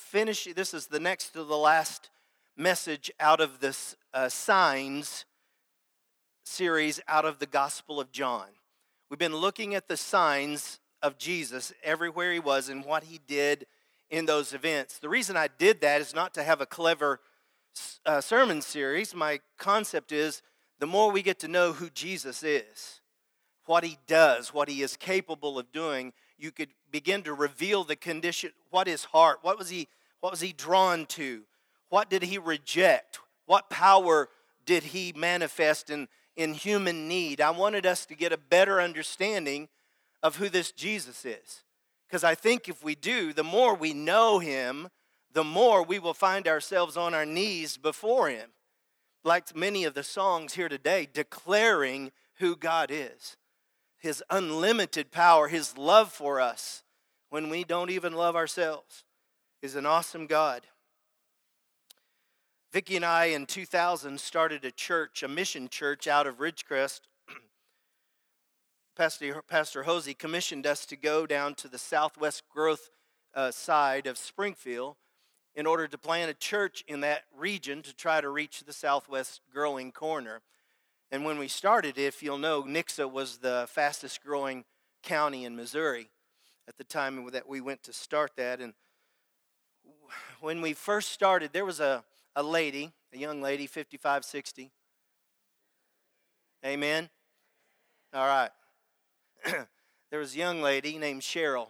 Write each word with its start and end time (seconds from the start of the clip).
finish. 0.00 0.48
This 0.56 0.74
is 0.74 0.86
the 0.86 0.98
next 0.98 1.30
to 1.30 1.44
the 1.44 1.56
last 1.56 2.10
message 2.56 3.10
out 3.20 3.40
of 3.40 3.60
this 3.60 3.94
uh, 4.12 4.28
signs 4.28 5.24
series 6.42 7.00
out 7.06 7.24
of 7.24 7.38
the 7.38 7.46
Gospel 7.46 8.00
of 8.00 8.10
John. 8.10 8.48
We've 9.08 9.18
been 9.18 9.36
looking 9.36 9.74
at 9.74 9.86
the 9.86 9.96
signs 9.96 10.80
of 11.00 11.16
Jesus 11.16 11.72
everywhere 11.84 12.32
he 12.32 12.40
was 12.40 12.68
and 12.68 12.84
what 12.84 13.04
he 13.04 13.20
did 13.28 13.66
in 14.08 14.26
those 14.26 14.52
events. 14.52 14.98
The 14.98 15.08
reason 15.08 15.36
I 15.36 15.48
did 15.58 15.80
that 15.82 16.00
is 16.00 16.12
not 16.14 16.34
to 16.34 16.42
have 16.42 16.60
a 16.60 16.66
clever 16.66 17.20
uh, 18.04 18.20
sermon 18.20 18.62
series. 18.62 19.14
My 19.14 19.38
concept 19.58 20.10
is 20.10 20.42
the 20.80 20.86
more 20.86 21.12
we 21.12 21.22
get 21.22 21.38
to 21.40 21.48
know 21.48 21.72
who 21.72 21.88
Jesus 21.90 22.42
is, 22.42 23.00
what 23.66 23.84
he 23.84 23.98
does, 24.08 24.52
what 24.52 24.68
he 24.68 24.82
is 24.82 24.96
capable 24.96 25.58
of 25.58 25.70
doing, 25.70 26.12
you 26.40 26.50
could 26.50 26.70
begin 26.90 27.22
to 27.22 27.34
reveal 27.34 27.84
the 27.84 27.96
condition, 27.96 28.52
what 28.70 28.86
his 28.86 29.04
heart, 29.04 29.38
what 29.42 29.58
was 29.58 29.68
he, 29.68 29.88
what 30.20 30.32
was 30.32 30.40
he 30.40 30.52
drawn 30.52 31.06
to? 31.06 31.42
What 31.88 32.08
did 32.08 32.22
he 32.22 32.38
reject? 32.38 33.18
What 33.46 33.70
power 33.70 34.28
did 34.64 34.84
he 34.84 35.12
manifest 35.16 35.90
in, 35.90 36.08
in 36.36 36.54
human 36.54 37.08
need? 37.08 37.40
I 37.40 37.50
wanted 37.50 37.84
us 37.84 38.06
to 38.06 38.14
get 38.14 38.32
a 38.32 38.38
better 38.38 38.80
understanding 38.80 39.68
of 40.22 40.36
who 40.36 40.48
this 40.48 40.72
Jesus 40.72 41.24
is. 41.24 41.64
Because 42.08 42.24
I 42.24 42.34
think 42.34 42.68
if 42.68 42.82
we 42.82 42.94
do, 42.94 43.32
the 43.32 43.44
more 43.44 43.74
we 43.74 43.92
know 43.92 44.38
him, 44.38 44.88
the 45.32 45.44
more 45.44 45.82
we 45.82 45.98
will 45.98 46.14
find 46.14 46.48
ourselves 46.48 46.96
on 46.96 47.14
our 47.14 47.26
knees 47.26 47.76
before 47.76 48.28
him. 48.28 48.50
Like 49.22 49.54
many 49.54 49.84
of 49.84 49.94
the 49.94 50.02
songs 50.02 50.54
here 50.54 50.68
today, 50.68 51.08
declaring 51.12 52.10
who 52.38 52.56
God 52.56 52.90
is 52.90 53.36
his 54.00 54.24
unlimited 54.30 55.12
power, 55.12 55.48
his 55.48 55.76
love 55.78 56.10
for 56.10 56.40
us 56.40 56.82
when 57.28 57.48
we 57.48 57.64
don't 57.64 57.90
even 57.90 58.14
love 58.14 58.34
ourselves 58.34 59.04
is 59.62 59.76
an 59.76 59.86
awesome 59.86 60.26
God. 60.26 60.62
Vicki 62.72 62.96
and 62.96 63.04
I 63.04 63.26
in 63.26 63.46
2000 63.46 64.18
started 64.18 64.64
a 64.64 64.70
church, 64.70 65.22
a 65.22 65.28
mission 65.28 65.68
church 65.68 66.06
out 66.06 66.26
of 66.26 66.38
Ridgecrest. 66.38 67.00
Pastor, 68.96 69.42
Pastor 69.46 69.82
Hosey 69.82 70.14
commissioned 70.14 70.66
us 70.66 70.86
to 70.86 70.96
go 70.96 71.26
down 71.26 71.54
to 71.56 71.68
the 71.68 71.78
southwest 71.78 72.44
growth 72.48 72.90
uh, 73.34 73.50
side 73.50 74.06
of 74.06 74.16
Springfield 74.16 74.96
in 75.54 75.66
order 75.66 75.88
to 75.88 75.98
plant 75.98 76.30
a 76.30 76.34
church 76.34 76.84
in 76.86 77.00
that 77.00 77.24
region 77.36 77.82
to 77.82 77.94
try 77.94 78.20
to 78.20 78.30
reach 78.30 78.60
the 78.60 78.72
southwest 78.72 79.40
growing 79.52 79.92
corner. 79.92 80.40
And 81.12 81.24
when 81.24 81.38
we 81.38 81.48
started, 81.48 81.98
if 81.98 82.22
you'll 82.22 82.38
know, 82.38 82.62
Nixa 82.62 83.10
was 83.10 83.38
the 83.38 83.66
fastest 83.68 84.22
growing 84.22 84.64
county 85.02 85.44
in 85.44 85.56
Missouri 85.56 86.08
at 86.68 86.76
the 86.78 86.84
time 86.84 87.28
that 87.32 87.48
we 87.48 87.60
went 87.60 87.82
to 87.84 87.92
start 87.92 88.32
that. 88.36 88.60
And 88.60 88.74
when 90.40 90.60
we 90.60 90.72
first 90.72 91.10
started, 91.10 91.52
there 91.52 91.64
was 91.64 91.80
a, 91.80 92.04
a 92.36 92.42
lady, 92.42 92.92
a 93.12 93.18
young 93.18 93.42
lady, 93.42 93.66
55, 93.66 94.24
60. 94.24 94.70
Amen? 96.64 97.08
All 98.14 98.26
right. 98.26 98.50
there 100.10 100.20
was 100.20 100.34
a 100.34 100.38
young 100.38 100.62
lady 100.62 100.96
named 100.96 101.22
Cheryl. 101.22 101.68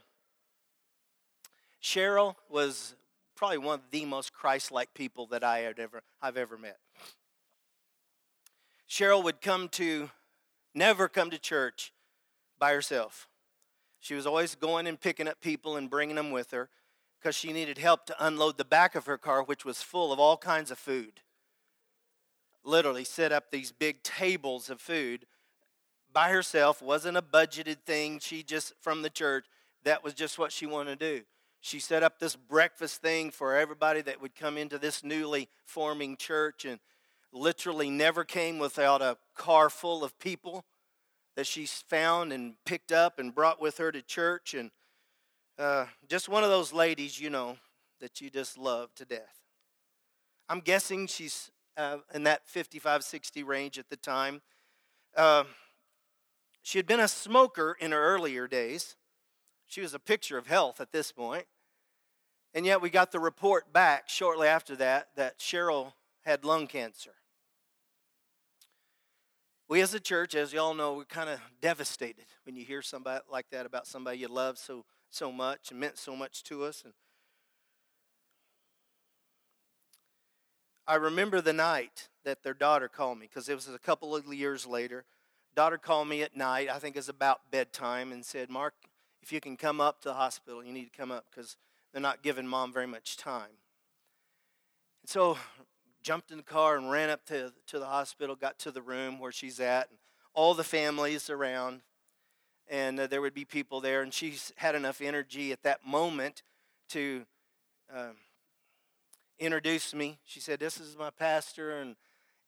Cheryl 1.82 2.34
was 2.50 2.94
probably 3.36 3.58
one 3.58 3.78
of 3.78 3.90
the 3.90 4.04
most 4.04 4.34
Christ-like 4.34 4.92
people 4.92 5.26
that 5.28 5.42
I 5.42 5.60
had 5.60 5.78
ever 5.78 6.02
I've 6.20 6.36
ever 6.36 6.58
met. 6.58 6.76
Cheryl 8.90 9.22
would 9.22 9.40
come 9.40 9.68
to, 9.68 10.10
never 10.74 11.08
come 11.08 11.30
to 11.30 11.38
church 11.38 11.92
by 12.58 12.72
herself. 12.72 13.28
She 14.00 14.14
was 14.14 14.26
always 14.26 14.56
going 14.56 14.88
and 14.88 15.00
picking 15.00 15.28
up 15.28 15.40
people 15.40 15.76
and 15.76 15.88
bringing 15.88 16.16
them 16.16 16.32
with 16.32 16.50
her 16.50 16.68
because 17.20 17.36
she 17.36 17.52
needed 17.52 17.78
help 17.78 18.04
to 18.06 18.26
unload 18.26 18.58
the 18.58 18.64
back 18.64 18.96
of 18.96 19.06
her 19.06 19.16
car, 19.16 19.44
which 19.44 19.64
was 19.64 19.80
full 19.80 20.12
of 20.12 20.18
all 20.18 20.36
kinds 20.36 20.72
of 20.72 20.78
food. 20.78 21.20
Literally, 22.64 23.04
set 23.04 23.30
up 23.30 23.50
these 23.50 23.70
big 23.70 24.02
tables 24.02 24.68
of 24.68 24.80
food 24.80 25.26
by 26.12 26.30
herself. 26.30 26.82
wasn't 26.82 27.16
a 27.16 27.22
budgeted 27.22 27.82
thing. 27.86 28.18
She 28.18 28.42
just 28.42 28.72
from 28.80 29.02
the 29.02 29.10
church. 29.10 29.46
That 29.84 30.02
was 30.02 30.14
just 30.14 30.38
what 30.38 30.52
she 30.52 30.66
wanted 30.66 30.98
to 30.98 31.18
do. 31.18 31.24
She 31.60 31.78
set 31.78 32.02
up 32.02 32.18
this 32.18 32.36
breakfast 32.36 33.02
thing 33.02 33.30
for 33.30 33.56
everybody 33.56 34.00
that 34.02 34.20
would 34.20 34.34
come 34.34 34.58
into 34.58 34.78
this 34.78 35.04
newly 35.04 35.48
forming 35.64 36.16
church, 36.16 36.64
and 36.64 36.80
literally 37.32 37.90
never 37.90 38.24
came 38.24 38.58
without 38.58 39.02
a 39.02 39.16
car 39.34 39.70
full 39.70 40.02
of 40.04 40.18
people 40.18 40.64
that 41.36 41.46
she 41.46 41.66
found 41.66 42.32
and 42.32 42.54
picked 42.64 42.92
up 42.92 43.18
and 43.18 43.34
brought 43.34 43.60
with 43.60 43.78
her 43.78 43.92
to 43.92 44.02
church. 44.02 44.54
And 44.54 44.70
uh, 45.58 45.86
just 46.08 46.28
one 46.28 46.42
of 46.42 46.50
those 46.50 46.72
ladies, 46.72 47.20
you 47.20 47.30
know, 47.30 47.56
that 48.00 48.20
you 48.20 48.30
just 48.30 48.58
love 48.58 48.94
to 48.96 49.04
death. 49.04 49.36
I'm 50.48 50.60
guessing 50.60 51.06
she's 51.06 51.50
uh, 51.76 51.98
in 52.12 52.24
that 52.24 52.46
55, 52.46 53.04
60 53.04 53.42
range 53.42 53.78
at 53.78 53.88
the 53.88 53.96
time. 53.96 54.42
Uh, 55.16 55.44
she 56.62 56.78
had 56.78 56.86
been 56.86 57.00
a 57.00 57.08
smoker 57.08 57.76
in 57.80 57.92
her 57.92 58.02
earlier 58.02 58.48
days. 58.48 58.96
She 59.66 59.80
was 59.80 59.94
a 59.94 59.98
picture 59.98 60.36
of 60.36 60.48
health 60.48 60.80
at 60.80 60.92
this 60.92 61.12
point. 61.12 61.46
And 62.52 62.66
yet 62.66 62.82
we 62.82 62.90
got 62.90 63.12
the 63.12 63.20
report 63.20 63.72
back 63.72 64.08
shortly 64.08 64.48
after 64.48 64.74
that 64.76 65.10
that 65.14 65.38
Cheryl 65.38 65.92
had 66.22 66.44
lung 66.44 66.66
cancer 66.66 67.12
we 69.70 69.80
as 69.80 69.94
a 69.94 70.00
church, 70.00 70.34
as 70.34 70.52
y'all 70.52 70.74
know, 70.74 70.94
we're 70.94 71.04
kind 71.04 71.30
of 71.30 71.40
devastated 71.62 72.26
when 72.44 72.56
you 72.56 72.64
hear 72.64 72.82
somebody 72.82 73.20
like 73.30 73.48
that 73.50 73.64
about 73.64 73.86
somebody 73.86 74.18
you 74.18 74.26
love 74.28 74.58
so 74.58 74.84
so 75.10 75.30
much 75.30 75.70
and 75.70 75.78
meant 75.78 75.96
so 75.96 76.14
much 76.14 76.42
to 76.44 76.64
us. 76.64 76.82
And 76.84 76.92
I 80.86 80.96
remember 80.96 81.40
the 81.40 81.52
night 81.52 82.08
that 82.24 82.42
their 82.42 82.54
daughter 82.54 82.88
called 82.88 83.18
me 83.18 83.28
because 83.28 83.48
it 83.48 83.54
was 83.54 83.68
a 83.68 83.78
couple 83.78 84.14
of 84.14 84.26
years 84.34 84.66
later. 84.66 85.04
Daughter 85.54 85.78
called 85.78 86.08
me 86.08 86.22
at 86.22 86.36
night. 86.36 86.68
I 86.68 86.78
think 86.80 86.96
it 86.96 86.98
was 86.98 87.08
about 87.08 87.50
bedtime 87.52 88.10
and 88.12 88.26
said, 88.26 88.50
"Mark, 88.50 88.74
if 89.22 89.32
you 89.32 89.40
can 89.40 89.56
come 89.56 89.80
up 89.80 90.00
to 90.00 90.08
the 90.08 90.14
hospital, 90.14 90.64
you 90.64 90.72
need 90.72 90.92
to 90.92 90.96
come 90.96 91.12
up 91.12 91.26
because 91.30 91.56
they're 91.92 92.02
not 92.02 92.22
giving 92.22 92.46
mom 92.46 92.72
very 92.72 92.86
much 92.88 93.16
time." 93.16 93.58
And 95.02 95.08
so 95.08 95.38
jumped 96.02 96.30
in 96.30 96.38
the 96.38 96.42
car 96.42 96.76
and 96.76 96.90
ran 96.90 97.10
up 97.10 97.24
to, 97.26 97.52
to 97.66 97.78
the 97.78 97.86
hospital, 97.86 98.34
got 98.36 98.58
to 98.60 98.70
the 98.70 98.82
room 98.82 99.18
where 99.18 99.32
she's 99.32 99.60
at, 99.60 99.88
and 99.90 99.98
all 100.34 100.54
the 100.54 100.64
families 100.64 101.28
around, 101.28 101.82
and 102.68 103.00
uh, 103.00 103.06
there 103.06 103.20
would 103.20 103.34
be 103.34 103.44
people 103.44 103.80
there, 103.80 104.02
and 104.02 104.14
she's 104.14 104.52
had 104.56 104.74
enough 104.74 105.00
energy 105.00 105.52
at 105.52 105.62
that 105.62 105.84
moment 105.84 106.42
to 106.90 107.24
um, 107.94 108.16
introduce 109.38 109.94
me. 109.94 110.18
She 110.24 110.40
said, 110.40 110.60
"This 110.60 110.78
is 110.78 110.96
my 110.96 111.10
pastor," 111.10 111.78
and 111.78 111.96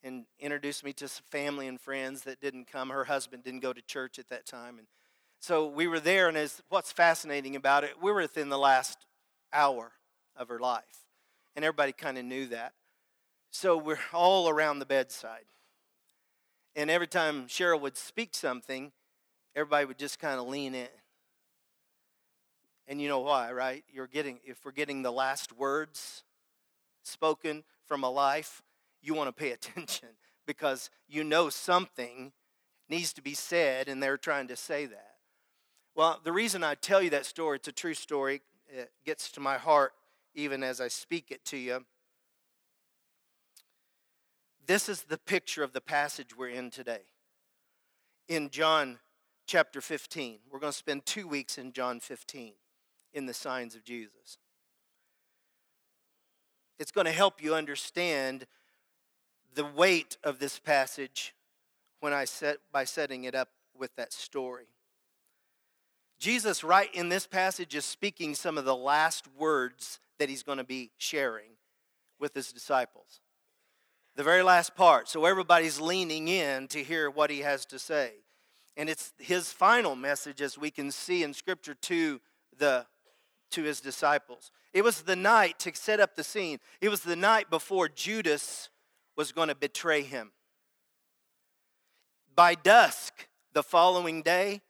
and 0.04 0.24
introduced 0.40 0.84
me 0.84 0.92
to 0.92 1.06
some 1.06 1.24
family 1.30 1.68
and 1.68 1.80
friends 1.80 2.22
that 2.22 2.40
didn't 2.40 2.66
come. 2.66 2.90
Her 2.90 3.04
husband 3.04 3.44
didn't 3.44 3.60
go 3.60 3.72
to 3.72 3.82
church 3.82 4.18
at 4.18 4.28
that 4.28 4.46
time, 4.46 4.78
and 4.78 4.86
so 5.40 5.66
we 5.66 5.86
were 5.86 6.00
there. 6.00 6.28
And 6.28 6.36
as 6.36 6.62
what's 6.68 6.92
fascinating 6.92 7.56
about 7.56 7.84
it, 7.84 8.00
we 8.00 8.12
were 8.12 8.20
within 8.22 8.48
the 8.48 8.58
last 8.58 9.06
hour 9.52 9.92
of 10.36 10.48
her 10.48 10.58
life, 10.58 11.06
and 11.56 11.64
everybody 11.64 11.92
kind 11.92 12.16
of 12.16 12.24
knew 12.24 12.46
that. 12.46 12.74
So 13.52 13.76
we're 13.76 13.98
all 14.14 14.48
around 14.48 14.78
the 14.78 14.86
bedside. 14.86 15.44
And 16.74 16.90
every 16.90 17.06
time 17.06 17.48
Cheryl 17.48 17.78
would 17.82 17.98
speak 17.98 18.34
something, 18.34 18.92
everybody 19.54 19.84
would 19.84 19.98
just 19.98 20.18
kind 20.18 20.40
of 20.40 20.48
lean 20.48 20.74
in. 20.74 20.88
And 22.88 23.00
you 23.00 23.08
know 23.08 23.20
why, 23.20 23.52
right? 23.52 23.84
You're 23.92 24.06
getting 24.06 24.40
if 24.42 24.64
we're 24.64 24.72
getting 24.72 25.02
the 25.02 25.12
last 25.12 25.52
words 25.52 26.24
spoken 27.02 27.62
from 27.84 28.04
a 28.04 28.10
life, 28.10 28.62
you 29.02 29.12
want 29.12 29.28
to 29.28 29.38
pay 29.38 29.50
attention 29.52 30.08
because 30.46 30.88
you 31.06 31.22
know 31.22 31.50
something 31.50 32.32
needs 32.88 33.12
to 33.12 33.22
be 33.22 33.34
said 33.34 33.86
and 33.86 34.02
they're 34.02 34.16
trying 34.16 34.48
to 34.48 34.56
say 34.56 34.86
that. 34.86 35.16
Well, 35.94 36.18
the 36.24 36.32
reason 36.32 36.64
I 36.64 36.74
tell 36.74 37.02
you 37.02 37.10
that 37.10 37.26
story, 37.26 37.56
it's 37.56 37.68
a 37.68 37.72
true 37.72 37.94
story. 37.94 38.40
It 38.66 38.90
gets 39.04 39.30
to 39.32 39.40
my 39.40 39.58
heart 39.58 39.92
even 40.34 40.62
as 40.62 40.80
I 40.80 40.88
speak 40.88 41.30
it 41.30 41.44
to 41.46 41.58
you 41.58 41.84
this 44.66 44.88
is 44.88 45.02
the 45.02 45.18
picture 45.18 45.62
of 45.62 45.72
the 45.72 45.80
passage 45.80 46.36
we're 46.36 46.48
in 46.48 46.70
today. 46.70 47.02
In 48.28 48.50
John 48.50 48.98
chapter 49.46 49.80
15, 49.80 50.38
we're 50.50 50.60
going 50.60 50.72
to 50.72 50.78
spend 50.78 51.04
two 51.04 51.26
weeks 51.26 51.58
in 51.58 51.72
John 51.72 52.00
15 52.00 52.52
in 53.12 53.26
the 53.26 53.34
signs 53.34 53.74
of 53.74 53.84
Jesus. 53.84 54.38
It's 56.78 56.92
going 56.92 57.06
to 57.06 57.12
help 57.12 57.42
you 57.42 57.54
understand 57.54 58.46
the 59.54 59.64
weight 59.64 60.16
of 60.24 60.38
this 60.38 60.58
passage 60.58 61.34
when 62.00 62.12
I 62.12 62.24
set 62.24 62.58
by 62.72 62.84
setting 62.84 63.24
it 63.24 63.34
up 63.34 63.48
with 63.76 63.94
that 63.96 64.12
story. 64.12 64.66
Jesus, 66.18 66.62
right 66.62 66.92
in 66.94 67.08
this 67.08 67.26
passage, 67.26 67.74
is 67.74 67.84
speaking 67.84 68.34
some 68.34 68.56
of 68.56 68.64
the 68.64 68.76
last 68.76 69.26
words 69.36 69.98
that 70.18 70.28
he's 70.28 70.44
going 70.44 70.58
to 70.58 70.64
be 70.64 70.92
sharing 70.96 71.56
with 72.20 72.32
his 72.34 72.52
disciples 72.52 73.21
the 74.16 74.22
very 74.22 74.42
last 74.42 74.74
part. 74.74 75.08
So 75.08 75.24
everybody's 75.24 75.80
leaning 75.80 76.28
in 76.28 76.68
to 76.68 76.82
hear 76.82 77.10
what 77.10 77.30
he 77.30 77.40
has 77.40 77.64
to 77.66 77.78
say. 77.78 78.12
And 78.76 78.88
it's 78.88 79.12
his 79.18 79.52
final 79.52 79.94
message, 79.94 80.40
as 80.40 80.56
we 80.56 80.70
can 80.70 80.90
see 80.90 81.22
in 81.22 81.34
Scripture, 81.34 81.74
to 81.74 82.20
the 82.58 82.86
to 83.50 83.62
his 83.62 83.80
disciples. 83.80 84.50
It 84.72 84.82
was 84.82 85.02
the 85.02 85.16
night 85.16 85.58
to 85.60 85.72
set 85.74 86.00
up 86.00 86.16
the 86.16 86.24
scene. 86.24 86.58
It 86.80 86.88
was 86.88 87.02
the 87.02 87.16
night 87.16 87.50
before 87.50 87.88
Judas 87.88 88.70
was 89.16 89.30
going 89.30 89.48
to 89.48 89.54
betray 89.54 90.02
him. 90.02 90.32
By 92.34 92.54
dusk 92.54 93.28
the 93.52 93.62
following 93.62 94.22
day, 94.22 94.62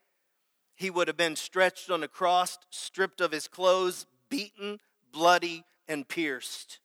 he 0.74 0.90
would 0.90 1.06
have 1.06 1.16
been 1.16 1.36
stretched 1.36 1.90
on 1.90 2.02
a 2.02 2.08
cross, 2.08 2.58
stripped 2.70 3.20
of 3.20 3.30
his 3.30 3.46
clothes, 3.46 4.06
beaten, 4.28 4.80
bloody, 5.12 5.62
and 5.86 6.08
pierced. 6.08 6.80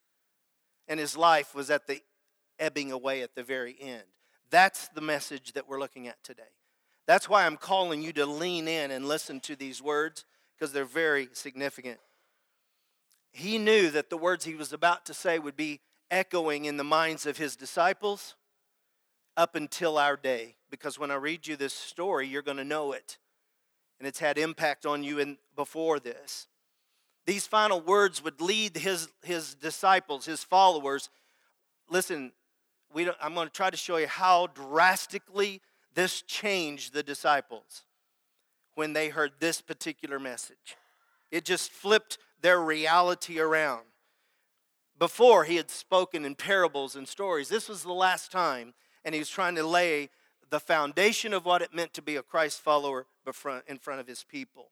And 0.87 0.99
his 0.99 1.17
life 1.17 1.55
was 1.55 1.71
at 1.71 1.87
the 1.87 2.01
ebbing 2.59 2.91
away 2.91 3.21
at 3.21 3.35
the 3.35 3.43
very 3.43 3.75
end. 3.79 4.03
That's 4.49 4.87
the 4.89 5.01
message 5.01 5.53
that 5.53 5.67
we're 5.67 5.79
looking 5.79 6.07
at 6.07 6.23
today. 6.23 6.43
That's 7.05 7.29
why 7.29 7.45
I'm 7.45 7.57
calling 7.57 8.01
you 8.01 8.13
to 8.13 8.25
lean 8.25 8.67
in 8.67 8.91
and 8.91 9.07
listen 9.07 9.39
to 9.41 9.55
these 9.55 9.81
words 9.81 10.25
because 10.55 10.73
they're 10.73 10.85
very 10.85 11.29
significant. 11.33 11.99
He 13.31 13.57
knew 13.57 13.89
that 13.91 14.09
the 14.09 14.17
words 14.17 14.45
he 14.45 14.55
was 14.55 14.73
about 14.73 15.05
to 15.05 15.13
say 15.13 15.39
would 15.39 15.55
be 15.55 15.79
echoing 16.09 16.65
in 16.65 16.77
the 16.77 16.83
minds 16.83 17.25
of 17.25 17.37
his 17.37 17.55
disciples 17.55 18.35
up 19.35 19.55
until 19.55 19.97
our 19.97 20.17
day. 20.17 20.55
Because 20.69 20.97
when 20.97 21.11
I 21.11 21.15
read 21.15 21.47
you 21.47 21.55
this 21.55 21.73
story, 21.73 22.27
you're 22.27 22.41
going 22.41 22.57
to 22.57 22.65
know 22.65 22.91
it. 22.91 23.17
And 23.99 24.07
it's 24.07 24.19
had 24.19 24.37
impact 24.37 24.85
on 24.85 25.03
you 25.03 25.19
in, 25.19 25.37
before 25.55 25.99
this. 25.99 26.47
These 27.25 27.45
final 27.45 27.81
words 27.81 28.23
would 28.23 28.41
lead 28.41 28.77
his, 28.77 29.09
his 29.23 29.53
disciples, 29.53 30.25
his 30.25 30.43
followers. 30.43 31.09
Listen, 31.89 32.31
I'm 32.95 33.33
going 33.33 33.47
to 33.47 33.53
try 33.53 33.69
to 33.69 33.77
show 33.77 33.97
you 33.97 34.07
how 34.07 34.47
drastically 34.47 35.61
this 35.93 36.21
changed 36.21 36.93
the 36.93 37.03
disciples 37.03 37.83
when 38.75 38.93
they 38.93 39.09
heard 39.09 39.33
this 39.39 39.61
particular 39.61 40.19
message. 40.19 40.77
It 41.31 41.45
just 41.45 41.71
flipped 41.71 42.17
their 42.41 42.61
reality 42.61 43.39
around. 43.39 43.83
Before, 44.99 45.43
he 45.43 45.57
had 45.57 45.69
spoken 45.69 46.25
in 46.25 46.35
parables 46.35 46.95
and 46.95 47.07
stories. 47.07 47.49
This 47.49 47.69
was 47.69 47.83
the 47.83 47.93
last 47.93 48.31
time, 48.31 48.73
and 49.03 49.13
he 49.13 49.19
was 49.19 49.29
trying 49.29 49.55
to 49.55 49.63
lay 49.63 50.09
the 50.49 50.59
foundation 50.59 51.33
of 51.33 51.45
what 51.45 51.61
it 51.61 51.73
meant 51.73 51.93
to 51.93 52.01
be 52.01 52.15
a 52.15 52.23
Christ 52.23 52.61
follower 52.61 53.05
in 53.67 53.77
front 53.77 53.99
of 53.99 54.07
his 54.07 54.23
people. 54.23 54.69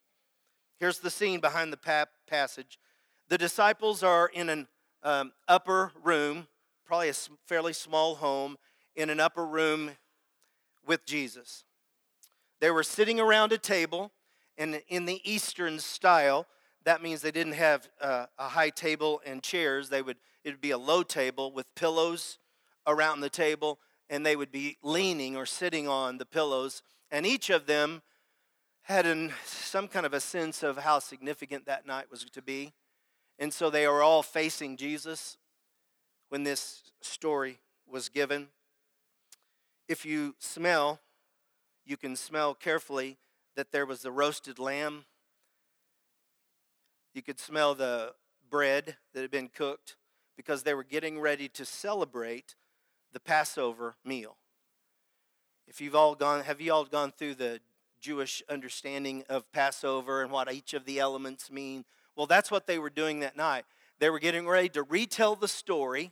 Here's 0.79 1.00
the 1.00 1.09
scene 1.09 1.39
behind 1.39 1.71
the 1.73 2.07
passage. 2.27 2.79
The 3.29 3.38
disciples 3.38 4.03
are 4.03 4.29
in 4.33 4.50
an 4.50 4.68
um, 5.03 5.33
upper 5.47 5.91
room, 6.03 6.47
probably 6.85 7.09
a 7.09 7.13
fairly 7.45 7.73
small 7.73 8.15
home, 8.15 8.57
in 8.95 9.09
an 9.09 9.19
upper 9.19 9.45
room 9.45 9.91
with 10.85 11.05
Jesus. 11.05 11.63
They 12.61 12.71
were 12.71 12.83
sitting 12.83 13.19
around 13.19 13.51
a 13.51 13.57
table, 13.57 14.11
and 14.57 14.81
in 14.87 15.05
the 15.05 15.21
Eastern 15.29 15.79
style, 15.79 16.47
that 16.85 17.01
means 17.01 17.21
they 17.21 17.31
didn't 17.31 17.53
have 17.53 17.89
uh, 17.99 18.27
a 18.37 18.49
high 18.49 18.69
table 18.69 19.21
and 19.25 19.43
chairs. 19.43 19.89
They 19.89 20.01
would 20.01 20.17
it 20.43 20.51
would 20.51 20.61
be 20.61 20.71
a 20.71 20.77
low 20.77 21.01
table 21.01 21.51
with 21.51 21.65
pillows 21.75 22.37
around 22.85 23.21
the 23.21 23.31
table, 23.31 23.79
and 24.11 24.23
they 24.23 24.35
would 24.35 24.51
be 24.51 24.77
leaning 24.83 25.35
or 25.35 25.47
sitting 25.47 25.87
on 25.87 26.19
the 26.19 26.25
pillows. 26.25 26.83
And 27.09 27.25
each 27.25 27.49
of 27.49 27.65
them 27.65 28.03
had 28.83 29.07
an, 29.07 29.33
some 29.43 29.87
kind 29.87 30.05
of 30.05 30.13
a 30.13 30.19
sense 30.19 30.61
of 30.61 30.77
how 30.77 30.99
significant 30.99 31.65
that 31.65 31.87
night 31.87 32.11
was 32.11 32.25
to 32.25 32.41
be. 32.43 32.73
And 33.39 33.51
so 33.51 33.71
they 33.71 33.87
were 33.87 34.03
all 34.03 34.21
facing 34.21 34.77
Jesus 34.77 35.37
when 36.30 36.44
this 36.44 36.92
story 37.01 37.60
was 37.88 38.10
given. 38.10 38.48
If 39.88 40.06
you 40.06 40.36
smell, 40.39 41.00
you 41.86 41.98
can 41.98 42.16
smell 42.16 42.54
carefully 42.54 43.18
that 43.56 43.72
there 43.72 43.86
was 43.86 44.01
the 44.01 44.12
roasted 44.12 44.60
lamb 44.60 45.06
you 47.16 47.22
could 47.22 47.39
smell 47.39 47.74
the 47.74 48.13
bread 48.50 48.98
that 49.13 49.22
had 49.22 49.31
been 49.31 49.48
cooked 49.48 49.95
because 50.36 50.63
they 50.63 50.74
were 50.74 50.83
getting 50.83 51.18
ready 51.18 51.48
to 51.48 51.63
celebrate 51.63 52.56
the 53.13 53.21
Passover 53.21 53.95
meal. 54.04 54.36
If 55.66 55.80
you've 55.80 55.95
all 55.95 56.13
gone, 56.13 56.44
have 56.44 56.60
you 56.60 56.74
all 56.74 56.83
gone 56.83 57.13
through 57.18 57.36
the 57.36 57.62
Jewish 58.01 58.44
understanding 58.50 59.24
of 59.30 59.50
Passover 59.54 60.21
and 60.21 60.30
what 60.30 60.51
each 60.54 60.74
of 60.74 60.83
the 60.83 61.00
elements 61.00 61.50
mean? 61.50 61.86
Well, 62.18 62.28
that's 62.28 62.51
what 62.51 62.68
they 62.68 62.80
were 62.80 62.89
doing 62.89 63.21
that 63.21 63.38
night. 63.38 63.63
They 64.00 64.09
were 64.09 64.19
getting 64.19 64.47
ready 64.47 64.69
to 64.69 64.83
retell 64.83 65.36
the 65.36 65.47
story 65.47 66.12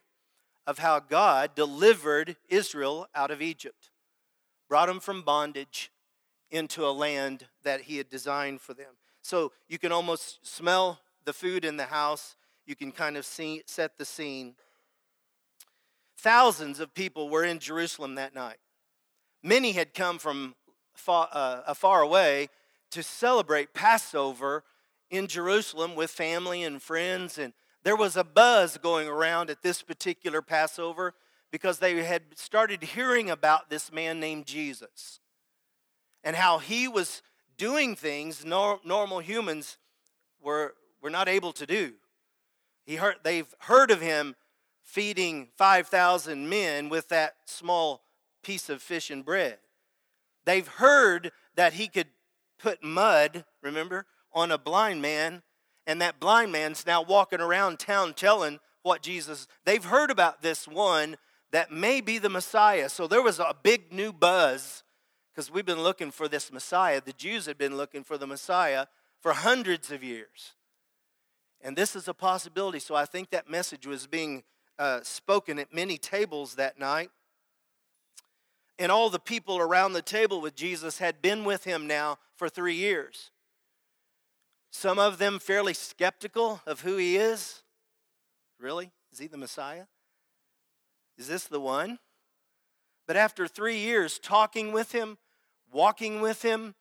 of 0.66 0.80
how 0.80 1.00
God 1.00 1.56
delivered 1.56 2.38
Israel 2.48 3.08
out 3.14 3.32
of 3.32 3.42
Egypt, 3.42 3.90
brought 4.70 4.88
them 4.88 5.00
from 5.00 5.22
bondage 5.22 5.92
into 6.50 6.86
a 6.86 6.92
land 6.92 7.48
that 7.64 7.82
He 7.82 7.98
had 7.98 8.10
designed 8.10 8.62
for 8.62 8.74
them. 8.74 8.94
So 9.22 9.52
you 9.68 9.80
can 9.80 9.92
almost 9.92 10.46
smell 10.46 11.00
the 11.26 11.34
food 11.34 11.66
in 11.66 11.78
the 11.78 11.86
house. 11.86 12.36
You 12.66 12.76
can 12.76 12.92
kind 12.92 13.18
of 13.18 13.26
see, 13.26 13.64
set 13.66 13.98
the 13.98 14.06
scene. 14.06 14.56
Thousands 16.18 16.80
of 16.80 16.94
people 16.94 17.30
were 17.30 17.44
in 17.44 17.60
Jerusalem 17.60 18.16
that 18.16 18.34
night. 18.34 18.58
Many 19.42 19.74
had 19.74 19.94
come 19.94 20.20
from 20.20 20.56
far, 20.94 21.28
uh, 21.32 21.74
far 21.74 22.02
away 22.02 22.50
to 22.92 23.04
celebrate 23.04 23.74
Passover 23.74 24.64
in 25.10 25.28
Jerusalem 25.28 25.96
with 25.96 26.12
family 26.12 26.64
and 26.64 26.82
friends. 26.82 27.38
And 27.38 27.54
there 27.84 27.96
was 27.96 28.16
a 28.16 28.24
buzz 28.24 28.78
going 28.78 29.08
around 29.08 29.50
at 29.50 29.62
this 29.62 29.82
particular 29.82 30.42
Passover 30.42 31.14
because 31.52 31.80
they 31.80 32.02
had 32.04 32.24
started 32.36 32.82
hearing 32.82 33.30
about 33.30 33.70
this 33.70 33.92
man 33.92 34.20
named 34.20 34.46
Jesus 34.46 35.20
and 36.24 36.36
how 36.36 36.58
he 36.58 36.88
was 36.88 37.22
doing 37.58 37.96
things 37.96 38.44
nor, 38.46 38.80
normal 38.84 39.20
humans 39.20 39.78
were, 40.42 40.74
were 41.02 41.10
not 41.10 41.28
able 41.28 41.54
to 41.54 41.66
do. 41.66 41.94
He 42.86 42.96
heard, 42.96 43.18
they've 43.24 43.54
heard 43.60 43.92
of 43.92 44.02
him 44.02 44.36
feeding 44.82 45.50
5,000 45.58 46.50
men 46.50 46.90
with 46.90 47.10
that 47.10 47.36
small 47.46 48.02
piece 48.44 48.70
of 48.70 48.82
fish 48.82 49.10
and 49.10 49.24
bread. 49.24 49.58
They've 50.46 50.68
heard 50.68 51.32
that 51.56 51.74
he 51.74 51.88
could 51.88 52.08
put 52.60 52.84
mud, 52.84 53.46
remember, 53.62 54.06
on 54.34 54.52
a 54.52 54.58
blind 54.58 55.02
man, 55.02 55.42
and 55.86 56.02
that 56.02 56.20
blind 56.20 56.52
man's 56.52 56.86
now 56.86 57.02
walking 57.02 57.42
around 57.42 57.80
town 57.80 58.14
telling 58.14 58.60
what 58.84 59.02
Jesus. 59.02 59.48
They've 59.66 59.84
heard 59.84 60.12
about 60.12 60.42
this 60.42 60.68
one 60.68 61.18
that 61.52 61.72
may 61.72 62.02
be 62.02 62.18
the 62.18 62.30
Messiah. 62.30 62.90
So 62.90 63.08
there 63.08 63.22
was 63.22 63.40
a 63.40 63.56
big 63.62 63.94
new 63.94 64.12
buzz 64.12 64.84
because 65.32 65.52
we've 65.52 65.66
been 65.66 65.84
looking 65.84 66.12
for 66.12 66.28
this 66.28 66.52
Messiah. 66.52 67.02
The 67.04 67.14
Jews 67.14 67.46
had 67.46 67.58
been 67.58 67.78
looking 67.78 68.04
for 68.04 68.18
the 68.18 68.28
Messiah 68.28 68.88
for 69.22 69.34
hundreds 69.34 69.92
of 69.92 70.04
years. 70.04 70.54
And 71.62 71.76
this 71.78 71.96
is 71.96 72.08
a 72.08 72.14
possibility. 72.14 72.80
So 72.80 72.94
I 72.94 73.06
think 73.06 73.30
that 73.30 73.50
message 73.50 73.88
was 73.88 74.06
being 74.06 74.44
uh, 74.78 75.00
spoken 75.04 75.60
at 75.60 75.74
many 75.74 75.98
tables 75.98 76.56
that 76.56 76.78
night. 76.78 77.10
And 78.80 78.92
all 78.92 79.10
the 79.10 79.20
people 79.20 79.60
around 79.60 79.94
the 79.94 80.02
table 80.02 80.42
with 80.42 80.56
Jesus 80.56 80.98
had 80.98 81.22
been 81.22 81.46
with 81.46 81.64
him 81.64 81.88
now 81.88 82.18
for 82.36 82.50
three 82.50 82.76
years. 82.76 83.32
Some 84.74 84.98
of 84.98 85.20
them 85.20 85.38
fairly 85.38 85.76
skeptical 85.76 86.60
of 86.66 86.82
who 86.82 86.98
he 86.98 87.16
is. 87.16 87.62
Really? 88.60 88.92
Is 89.12 89.20
he 89.20 89.28
the 89.28 89.38
Messiah? 89.38 89.86
Is 91.16 91.28
this 91.28 91.44
the 91.46 91.60
one? 91.60 92.00
But 93.06 93.16
after 93.16 93.48
three 93.48 93.78
years 93.78 94.18
talking 94.18 94.72
with 94.72 94.92
him, 94.92 95.20
walking 95.72 96.22
with 96.22 96.42
him, 96.42 96.74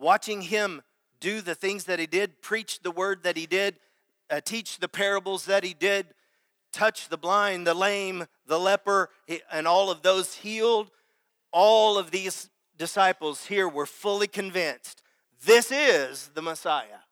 watching 0.00 0.40
him 0.40 0.80
do 1.20 1.42
the 1.42 1.54
things 1.54 1.84
that 1.84 1.98
he 1.98 2.06
did, 2.06 2.40
preach 2.40 2.80
the 2.80 2.90
word 2.90 3.24
that 3.24 3.36
he 3.36 3.44
did, 3.44 3.76
uh, 4.30 4.40
teach 4.40 4.78
the 4.78 4.88
parables 4.88 5.44
that 5.44 5.64
he 5.64 5.74
did, 5.74 6.06
touch 6.72 7.10
the 7.10 7.18
blind, 7.18 7.66
the 7.66 7.74
lame, 7.74 8.24
the 8.46 8.58
leper, 8.58 9.10
and 9.52 9.68
all 9.68 9.90
of 9.90 10.00
those 10.00 10.36
healed, 10.36 10.90
all 11.52 11.98
of 11.98 12.10
these 12.10 12.48
disciples 12.78 13.46
here 13.46 13.68
were 13.68 13.86
fully 13.86 14.28
convinced 14.28 15.02
this 15.44 15.70
is 15.70 16.30
the 16.34 16.42
Messiah. 16.42 17.04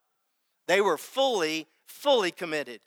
They 0.67 0.81
were 0.81 0.97
fully, 0.97 1.67
fully 1.85 2.31
committed. 2.31 2.81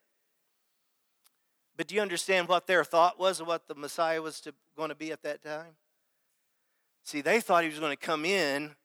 But 1.77 1.87
do 1.87 1.95
you 1.95 2.01
understand 2.01 2.47
what 2.47 2.67
their 2.67 2.83
thought 2.83 3.19
was 3.19 3.39
of 3.39 3.47
what 3.47 3.67
the 3.67 3.75
Messiah 3.75 4.21
was 4.21 4.39
to, 4.41 4.53
going 4.77 4.89
to 4.89 4.95
be 4.95 5.11
at 5.11 5.23
that 5.23 5.43
time? 5.43 5.75
See, 7.03 7.21
they 7.21 7.39
thought 7.39 7.63
he 7.63 7.69
was 7.69 7.79
going 7.79 7.95
to 7.95 8.05
come 8.05 8.25
in 8.25 8.75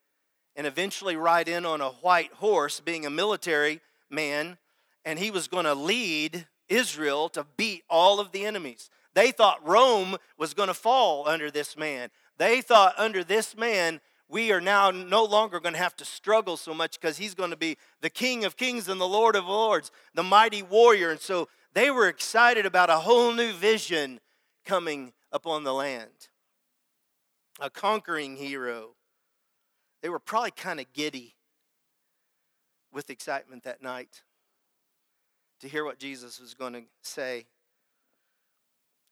and 0.56 0.66
eventually 0.66 1.16
ride 1.16 1.48
in 1.48 1.64
on 1.64 1.80
a 1.80 1.90
white 1.90 2.32
horse, 2.34 2.80
being 2.80 3.06
a 3.06 3.10
military 3.10 3.80
man, 4.10 4.58
and 5.04 5.18
he 5.18 5.30
was 5.30 5.48
going 5.48 5.64
to 5.64 5.74
lead 5.74 6.46
Israel 6.68 7.28
to 7.30 7.46
beat 7.56 7.84
all 7.88 8.20
of 8.20 8.32
the 8.32 8.44
enemies. 8.44 8.90
They 9.14 9.30
thought 9.30 9.66
Rome 9.66 10.16
was 10.36 10.54
going 10.54 10.68
to 10.68 10.74
fall 10.74 11.26
under 11.28 11.50
this 11.50 11.76
man. 11.76 12.10
They 12.36 12.60
thought 12.60 12.94
under 12.98 13.24
this 13.24 13.56
man, 13.56 14.00
we 14.30 14.52
are 14.52 14.60
now 14.60 14.90
no 14.92 15.24
longer 15.24 15.58
going 15.58 15.74
to 15.74 15.80
have 15.80 15.96
to 15.96 16.04
struggle 16.04 16.56
so 16.56 16.72
much 16.72 17.00
because 17.00 17.18
he's 17.18 17.34
going 17.34 17.50
to 17.50 17.56
be 17.56 17.76
the 18.00 18.10
King 18.10 18.44
of 18.44 18.56
Kings 18.56 18.88
and 18.88 19.00
the 19.00 19.08
Lord 19.08 19.34
of 19.34 19.46
Lords, 19.46 19.90
the 20.14 20.22
mighty 20.22 20.62
warrior. 20.62 21.10
And 21.10 21.20
so 21.20 21.48
they 21.74 21.90
were 21.90 22.06
excited 22.08 22.64
about 22.64 22.90
a 22.90 22.98
whole 22.98 23.32
new 23.32 23.52
vision 23.52 24.20
coming 24.64 25.12
upon 25.32 25.64
the 25.64 25.74
land 25.74 26.28
a 27.60 27.68
conquering 27.68 28.36
hero. 28.36 28.94
They 30.02 30.08
were 30.08 30.18
probably 30.18 30.52
kind 30.52 30.80
of 30.80 30.90
giddy 30.94 31.34
with 32.92 33.10
excitement 33.10 33.64
that 33.64 33.82
night. 33.82 34.22
to 35.60 35.68
hear 35.68 35.84
what 35.84 35.98
Jesus 35.98 36.40
was 36.40 36.54
going 36.54 36.72
to 36.72 36.84
say. 37.02 37.44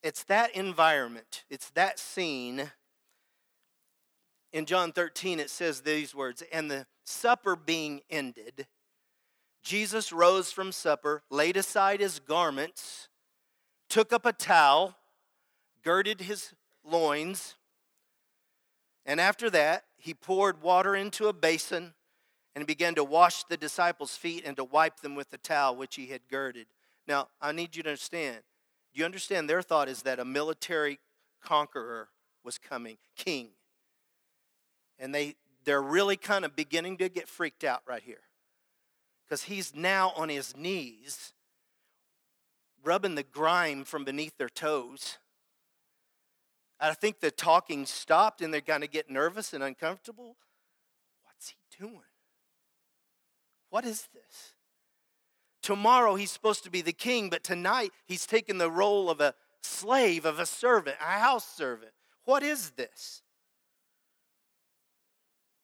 It's 0.03 0.25
that 0.25 0.55
environment, 0.55 1.45
it's 1.51 1.69
that 1.71 1.99
scene. 1.99 2.71
In 4.53 4.65
John 4.65 4.93
13, 4.93 5.41
it 5.41 5.51
says 5.51 5.81
these 5.81 6.15
words 6.15 6.43
And 6.53 6.71
the 6.71 6.87
supper 7.05 7.57
being 7.57 8.01
ended, 8.11 8.67
Jesus 9.63 10.13
rose 10.13 10.53
from 10.53 10.73
supper, 10.73 11.23
laid 11.31 11.57
aside 11.57 12.01
his 12.01 12.19
garments, 12.19 13.09
took 13.89 14.13
up 14.13 14.25
a 14.25 14.33
towel, 14.33 14.97
girded 15.83 16.23
his 16.23 16.55
loins, 16.85 17.57
and 19.09 19.23
after 19.23 19.49
that, 19.51 19.85
he 19.97 20.13
poured 20.13 20.61
water 20.61 20.95
into 20.95 21.29
a 21.29 21.33
basin 21.33 21.95
and 22.55 22.67
began 22.67 22.95
to 22.95 23.03
wash 23.03 23.43
the 23.45 23.57
disciples' 23.57 24.17
feet 24.17 24.45
and 24.45 24.55
to 24.59 24.65
wipe 24.65 25.01
them 25.01 25.15
with 25.15 25.31
the 25.31 25.39
towel 25.39 25.75
which 25.75 25.97
he 25.97 26.09
had 26.09 26.29
girded. 26.29 26.67
Now, 27.07 27.29
I 27.41 27.53
need 27.53 27.75
you 27.75 27.83
to 27.85 27.89
understand. 27.89 28.41
Do 28.93 28.99
you 28.99 29.07
understand? 29.07 29.49
Their 29.49 29.63
thought 29.63 29.89
is 29.89 30.03
that 30.03 30.21
a 30.21 30.27
military 30.27 30.99
conqueror 31.43 32.11
was 32.45 32.59
coming, 32.59 32.99
king. 33.17 33.49
And 34.99 35.15
they, 35.15 35.37
they're 35.65 35.83
really 35.83 36.17
kind 36.17 36.45
of 36.45 36.57
beginning 36.57 36.97
to 36.99 37.09
get 37.09 37.29
freaked 37.29 37.65
out 37.65 37.83
right 37.87 38.03
here. 38.03 38.23
Because 39.25 39.45
he's 39.45 39.75
now 39.75 40.13
on 40.17 40.29
his 40.29 40.57
knees, 40.57 41.35
rubbing 42.83 43.15
the 43.15 43.23
grime 43.23 43.85
from 43.85 44.05
beneath 44.05 44.37
their 44.39 44.49
toes. 44.49 45.19
I 46.81 46.95
think 46.95 47.21
the 47.21 47.31
talking 47.31 47.87
stopped 47.87 48.41
and 48.41 48.55
they're 48.55 48.61
going 48.61 48.81
to 48.81 48.89
get 48.89 49.11
nervous 49.11 49.53
and 49.53 49.63
uncomfortable. 49.63 50.37
What's 51.25 51.51
he 51.51 51.57
doing? 51.79 52.01
What 53.71 53.85
is 53.85 54.09
this? 54.15 54.55
Tomorrow 55.61 56.15
he's 56.15 56.31
supposed 56.31 56.65
to 56.65 56.71
be 56.71 56.81
the 56.81 56.93
king, 56.93 57.29
but 57.29 57.45
tonight 57.45 57.91
he's 58.07 58.27
taking 58.27 58.59
the 58.59 58.71
role 58.71 59.11
of 59.11 59.21
a 59.21 59.35
slave, 59.61 60.25
of 60.25 60.39
a 60.39 60.47
servant, 60.47 60.97
a 61.01 61.19
house 61.19 61.47
servant. 61.47 61.93
What 62.25 62.43
is 62.43 62.71
this? 62.71 63.23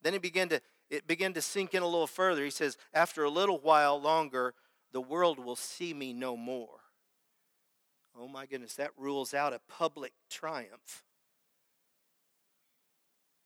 Then 0.04 0.14
it 0.14 0.22
began 0.22 0.48
to 0.50 0.60
it 0.90 1.08
began 1.08 1.32
to 1.32 1.42
sink 1.42 1.74
in 1.74 1.82
a 1.82 1.86
little 1.86 2.06
further. 2.06 2.44
He 2.44 2.50
says, 2.50 2.76
After 2.92 3.24
a 3.24 3.30
little 3.30 3.58
while 3.58 4.00
longer, 4.00 4.54
the 4.92 5.00
world 5.00 5.38
will 5.38 5.56
see 5.56 5.92
me 5.92 6.12
no 6.12 6.36
more. 6.36 6.80
Oh 8.16 8.28
my 8.28 8.46
goodness, 8.46 8.74
that 8.76 8.92
rules 8.96 9.34
out 9.34 9.52
a 9.52 9.60
public 9.68 10.12
triumph. 10.30 11.02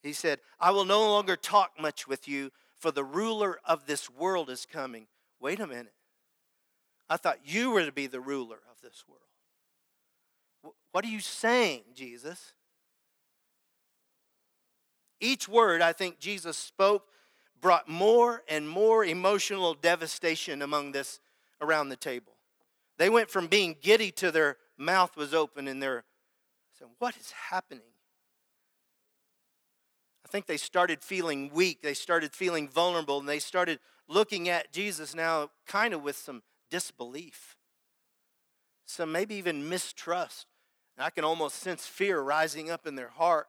He 0.03 0.13
said, 0.13 0.41
I 0.61 0.73
will 0.73 0.85
no 0.85 1.01
longer 1.01 1.37
talk 1.37 1.73
much 1.81 2.07
with 2.07 2.29
you, 2.29 2.51
for 2.77 2.91
the 2.91 3.05
ruler 3.05 3.59
of 3.65 3.87
this 3.87 4.11
world 4.11 4.51
is 4.51 4.67
coming. 4.67 5.07
Wait 5.41 5.61
a 5.61 5.67
minute. 5.67 5.95
I 7.09 7.17
thought 7.17 7.39
you 7.45 7.71
were 7.71 7.85
to 7.85 7.93
be 7.93 8.07
the 8.07 8.21
ruler 8.21 8.59
of 8.71 8.83
this 8.83 9.05
world. 9.09 10.75
What 10.93 11.05
are 11.05 11.09
you 11.09 11.21
saying, 11.21 11.83
Jesus? 11.95 12.53
Each 15.21 15.49
word 15.49 15.83
I 15.83 15.93
think 15.93 16.19
Jesus 16.19 16.57
spoke 16.57 17.05
brought 17.61 17.89
more 17.89 18.43
and 18.49 18.69
more 18.69 19.05
emotional 19.05 19.75
devastation 19.75 20.63
among 20.63 20.93
this 20.93 21.21
around 21.61 21.89
the 21.89 21.97
table. 21.97 22.33
They 22.99 23.11
went 23.11 23.31
from 23.31 23.47
being 23.47 23.77
giddy 23.81 24.11
to 24.13 24.31
their 24.31 24.57
mouth 24.77 25.17
was 25.17 25.35
open 25.35 25.69
and 25.69 25.83
they're 25.83 26.05
saying, 26.79 26.93
What 26.99 27.17
is 27.17 27.33
happening? 27.33 27.83
I 30.25 30.31
think 30.31 30.47
they 30.47 30.59
started 30.59 31.03
feeling 31.03 31.51
weak. 31.55 31.81
They 31.81 31.95
started 31.95 32.35
feeling 32.35 32.69
vulnerable, 32.69 33.19
and 33.19 33.27
they 33.27 33.39
started 33.39 33.79
looking 34.09 34.51
at 34.51 34.73
Jesus 34.73 35.15
now 35.15 35.51
kind 35.67 35.95
of 35.95 36.03
with 36.03 36.17
some 36.17 36.43
disbelief, 36.71 37.57
some 38.85 39.11
maybe 39.11 39.37
even 39.37 39.71
mistrust. 39.71 40.47
I 40.99 41.11
can 41.11 41.25
almost 41.25 41.57
sense 41.57 41.87
fear 41.87 42.21
rising 42.21 42.71
up 42.71 42.87
in 42.87 42.97
their 42.97 43.09
heart. 43.09 43.47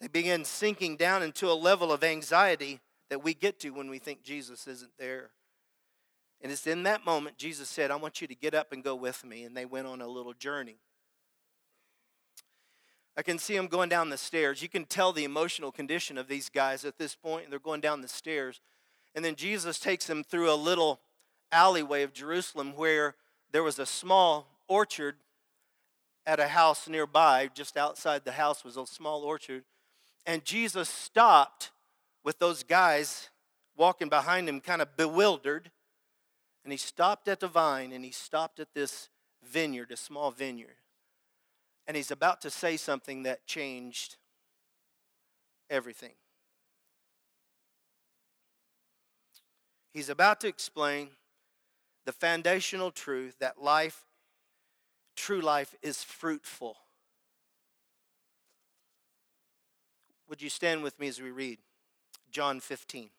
They 0.00 0.08
begin 0.08 0.44
sinking 0.44 0.96
down 0.96 1.22
into 1.22 1.50
a 1.50 1.54
level 1.54 1.92
of 1.92 2.02
anxiety 2.02 2.80
that 3.10 3.22
we 3.22 3.34
get 3.34 3.60
to 3.60 3.70
when 3.70 3.90
we 3.90 3.98
think 3.98 4.22
Jesus 4.22 4.66
isn't 4.66 4.92
there. 4.98 5.30
And 6.40 6.50
it's 6.50 6.66
in 6.66 6.84
that 6.84 7.04
moment 7.04 7.36
Jesus 7.36 7.68
said, 7.68 7.90
I 7.90 7.96
want 7.96 8.20
you 8.20 8.26
to 8.26 8.34
get 8.34 8.54
up 8.54 8.72
and 8.72 8.82
go 8.82 8.94
with 8.94 9.24
me. 9.24 9.44
And 9.44 9.56
they 9.56 9.66
went 9.66 9.86
on 9.86 10.00
a 10.00 10.06
little 10.06 10.32
journey. 10.32 10.76
I 13.16 13.22
can 13.22 13.38
see 13.38 13.54
them 13.54 13.66
going 13.66 13.90
down 13.90 14.08
the 14.08 14.16
stairs. 14.16 14.62
You 14.62 14.68
can 14.68 14.86
tell 14.86 15.12
the 15.12 15.24
emotional 15.24 15.70
condition 15.70 16.16
of 16.16 16.28
these 16.28 16.48
guys 16.48 16.84
at 16.84 16.96
this 16.96 17.14
point. 17.14 17.50
They're 17.50 17.58
going 17.58 17.82
down 17.82 18.00
the 18.00 18.08
stairs. 18.08 18.60
And 19.14 19.24
then 19.24 19.34
Jesus 19.34 19.78
takes 19.78 20.06
them 20.06 20.24
through 20.24 20.50
a 20.50 20.54
little 20.54 21.00
alleyway 21.52 22.02
of 22.02 22.14
Jerusalem 22.14 22.72
where 22.76 23.16
there 23.52 23.62
was 23.62 23.78
a 23.78 23.84
small 23.84 24.46
orchard 24.68 25.16
at 26.24 26.40
a 26.40 26.48
house 26.48 26.88
nearby. 26.88 27.50
Just 27.52 27.76
outside 27.76 28.24
the 28.24 28.32
house 28.32 28.64
was 28.64 28.76
a 28.76 28.86
small 28.86 29.22
orchard. 29.22 29.64
And 30.26 30.44
Jesus 30.44 30.88
stopped 30.88 31.70
with 32.22 32.38
those 32.38 32.62
guys 32.62 33.30
walking 33.76 34.08
behind 34.08 34.48
him, 34.48 34.60
kind 34.60 34.82
of 34.82 34.96
bewildered. 34.96 35.70
And 36.64 36.72
he 36.72 36.78
stopped 36.78 37.28
at 37.28 37.40
the 37.40 37.48
vine 37.48 37.92
and 37.92 38.04
he 38.04 38.10
stopped 38.10 38.60
at 38.60 38.74
this 38.74 39.08
vineyard, 39.42 39.90
a 39.90 39.96
small 39.96 40.30
vineyard 40.30 40.76
and 41.90 41.96
he's 41.96 42.12
about 42.12 42.40
to 42.42 42.50
say 42.50 42.76
something 42.76 43.24
that 43.24 43.48
changed 43.48 44.14
everything. 45.68 46.12
He's 49.92 50.08
about 50.08 50.40
to 50.42 50.46
explain 50.46 51.08
the 52.06 52.12
foundational 52.12 52.92
truth 52.92 53.34
that 53.40 53.60
life, 53.60 54.04
true 55.16 55.40
life, 55.40 55.74
is 55.82 56.04
fruitful. 56.04 56.76
Would 60.30 60.40
you 60.40 60.48
stand 60.48 60.82
with 60.82 60.98
me 60.98 61.08
as 61.08 61.20
we 61.20 61.30
read 61.30 61.58
John 62.30 62.60
15? 62.60 63.10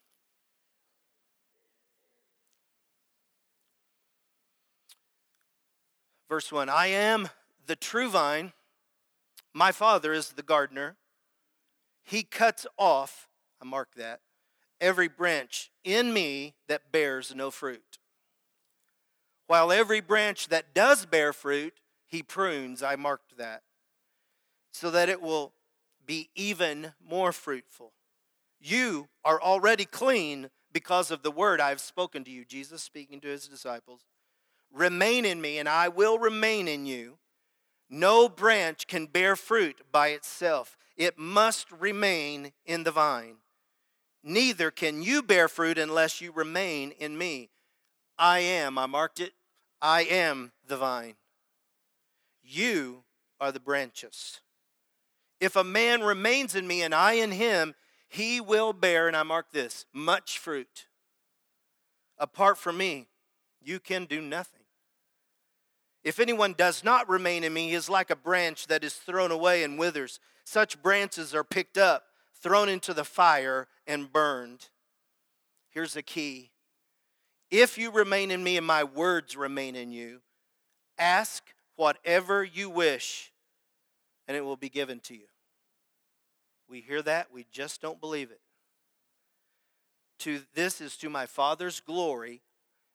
Verse 6.27 6.51
1 6.51 6.69
I 6.69 6.87
am 6.87 7.29
the 7.67 7.75
true 7.75 8.09
vine 8.09 8.53
my 9.53 9.71
Father 9.71 10.13
is 10.13 10.29
the 10.29 10.43
gardener. 10.43 10.95
He 12.03 12.23
cuts 12.23 12.65
off, 12.77 13.27
I 13.61 13.65
mark 13.65 13.95
that, 13.95 14.21
every 14.79 15.07
branch 15.07 15.71
in 15.83 16.13
me 16.13 16.55
that 16.67 16.91
bears 16.91 17.35
no 17.35 17.51
fruit. 17.51 17.97
While 19.47 19.71
every 19.71 19.99
branch 19.99 20.47
that 20.47 20.73
does 20.73 21.05
bear 21.05 21.33
fruit, 21.33 21.73
he 22.07 22.23
prunes, 22.23 22.81
I 22.81 22.95
marked 22.95 23.37
that, 23.37 23.63
so 24.71 24.89
that 24.91 25.09
it 25.09 25.21
will 25.21 25.51
be 26.11 26.29
even 26.35 26.91
more 27.01 27.31
fruitful. 27.31 27.93
You 28.59 29.07
are 29.23 29.41
already 29.41 29.85
clean 29.85 30.49
because 30.73 31.09
of 31.09 31.23
the 31.23 31.31
word 31.31 31.61
I 31.61 31.69
have 31.69 31.79
spoken 31.79 32.25
to 32.25 32.31
you, 32.31 32.43
Jesus 32.43 32.83
speaking 32.83 33.21
to 33.21 33.29
his 33.29 33.47
disciples. 33.47 34.01
Remain 34.73 35.23
in 35.23 35.39
me, 35.39 35.57
and 35.57 35.69
I 35.69 35.87
will 35.87 36.19
remain 36.19 36.67
in 36.67 36.85
you. 36.85 37.17
No 37.89 38.27
branch 38.27 38.87
can 38.87 39.05
bear 39.05 39.37
fruit 39.37 39.83
by 39.89 40.09
itself, 40.09 40.75
it 40.97 41.17
must 41.17 41.71
remain 41.71 42.51
in 42.65 42.83
the 42.83 42.91
vine. 42.91 43.37
Neither 44.21 44.69
can 44.69 45.01
you 45.01 45.23
bear 45.23 45.47
fruit 45.47 45.77
unless 45.77 46.19
you 46.19 46.33
remain 46.33 46.91
in 46.91 47.17
me. 47.17 47.51
I 48.19 48.39
am, 48.39 48.77
I 48.77 48.85
marked 48.85 49.21
it, 49.21 49.31
I 49.81 50.01
am 50.01 50.51
the 50.67 50.75
vine. 50.75 51.15
You 52.43 53.05
are 53.39 53.53
the 53.53 53.61
branches. 53.61 54.41
If 55.41 55.55
a 55.55 55.63
man 55.63 56.01
remains 56.01 56.53
in 56.53 56.67
me 56.67 56.83
and 56.83 56.93
I 56.93 57.13
in 57.13 57.31
him, 57.31 57.73
he 58.07 58.39
will 58.39 58.73
bear, 58.73 59.07
and 59.07 59.17
I 59.17 59.23
mark 59.23 59.51
this, 59.51 59.85
much 59.91 60.37
fruit. 60.37 60.85
Apart 62.19 62.59
from 62.59 62.77
me, 62.77 63.07
you 63.59 63.79
can 63.79 64.05
do 64.05 64.21
nothing. 64.21 64.61
If 66.03 66.19
anyone 66.19 66.53
does 66.55 66.83
not 66.83 67.09
remain 67.09 67.43
in 67.43 67.53
me, 67.53 67.69
he 67.69 67.73
is 67.73 67.89
like 67.89 68.11
a 68.11 68.15
branch 68.15 68.67
that 68.67 68.83
is 68.83 68.93
thrown 68.93 69.31
away 69.31 69.63
and 69.63 69.79
withers. 69.79 70.19
Such 70.43 70.81
branches 70.81 71.33
are 71.33 71.43
picked 71.43 71.77
up, 71.77 72.03
thrown 72.39 72.69
into 72.69 72.93
the 72.93 73.03
fire, 73.03 73.67
and 73.87 74.13
burned. 74.13 74.69
Here's 75.69 75.95
the 75.95 76.03
key 76.03 76.51
If 77.49 77.79
you 77.79 77.89
remain 77.89 78.29
in 78.29 78.43
me 78.43 78.57
and 78.57 78.67
my 78.67 78.83
words 78.83 79.35
remain 79.35 79.75
in 79.75 79.91
you, 79.91 80.21
ask 80.99 81.43
whatever 81.77 82.43
you 82.43 82.69
wish, 82.69 83.31
and 84.27 84.37
it 84.37 84.41
will 84.41 84.57
be 84.57 84.69
given 84.69 84.99
to 85.01 85.15
you. 85.15 85.30
We 86.71 86.79
hear 86.79 87.01
that, 87.01 87.33
we 87.33 87.45
just 87.51 87.81
don't 87.81 87.99
believe 87.99 88.31
it. 88.31 88.39
To 90.19 90.39
this 90.53 90.79
is 90.79 90.95
to 90.97 91.09
my 91.09 91.25
Father's 91.25 91.81
glory, 91.81 92.43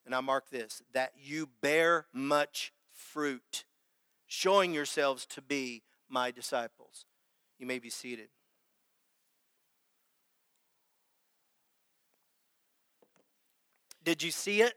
and 0.06 0.14
I 0.14 0.20
mark 0.20 0.48
this, 0.48 0.82
that 0.94 1.12
you 1.22 1.50
bear 1.60 2.06
much 2.10 2.72
fruit, 2.90 3.66
showing 4.26 4.72
yourselves 4.72 5.26
to 5.26 5.42
be 5.42 5.82
my 6.08 6.30
disciples. 6.30 7.04
You 7.58 7.66
may 7.66 7.78
be 7.78 7.90
seated. 7.90 8.28
Did 14.02 14.22
you 14.22 14.30
see 14.30 14.62
it? 14.62 14.72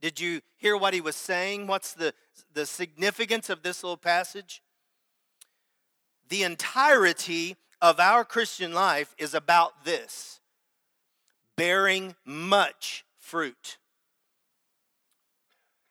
Did 0.00 0.18
you 0.18 0.40
hear 0.56 0.78
what 0.78 0.94
he 0.94 1.02
was 1.02 1.16
saying? 1.16 1.66
What's 1.66 1.92
the, 1.92 2.14
the 2.54 2.64
significance 2.64 3.50
of 3.50 3.62
this 3.62 3.82
little 3.82 3.98
passage? 3.98 4.62
The 6.28 6.42
entirety 6.42 7.56
of 7.80 8.00
our 8.00 8.24
Christian 8.24 8.72
life 8.72 9.14
is 9.18 9.34
about 9.34 9.84
this 9.84 10.40
bearing 11.56 12.14
much 12.24 13.04
fruit. 13.18 13.78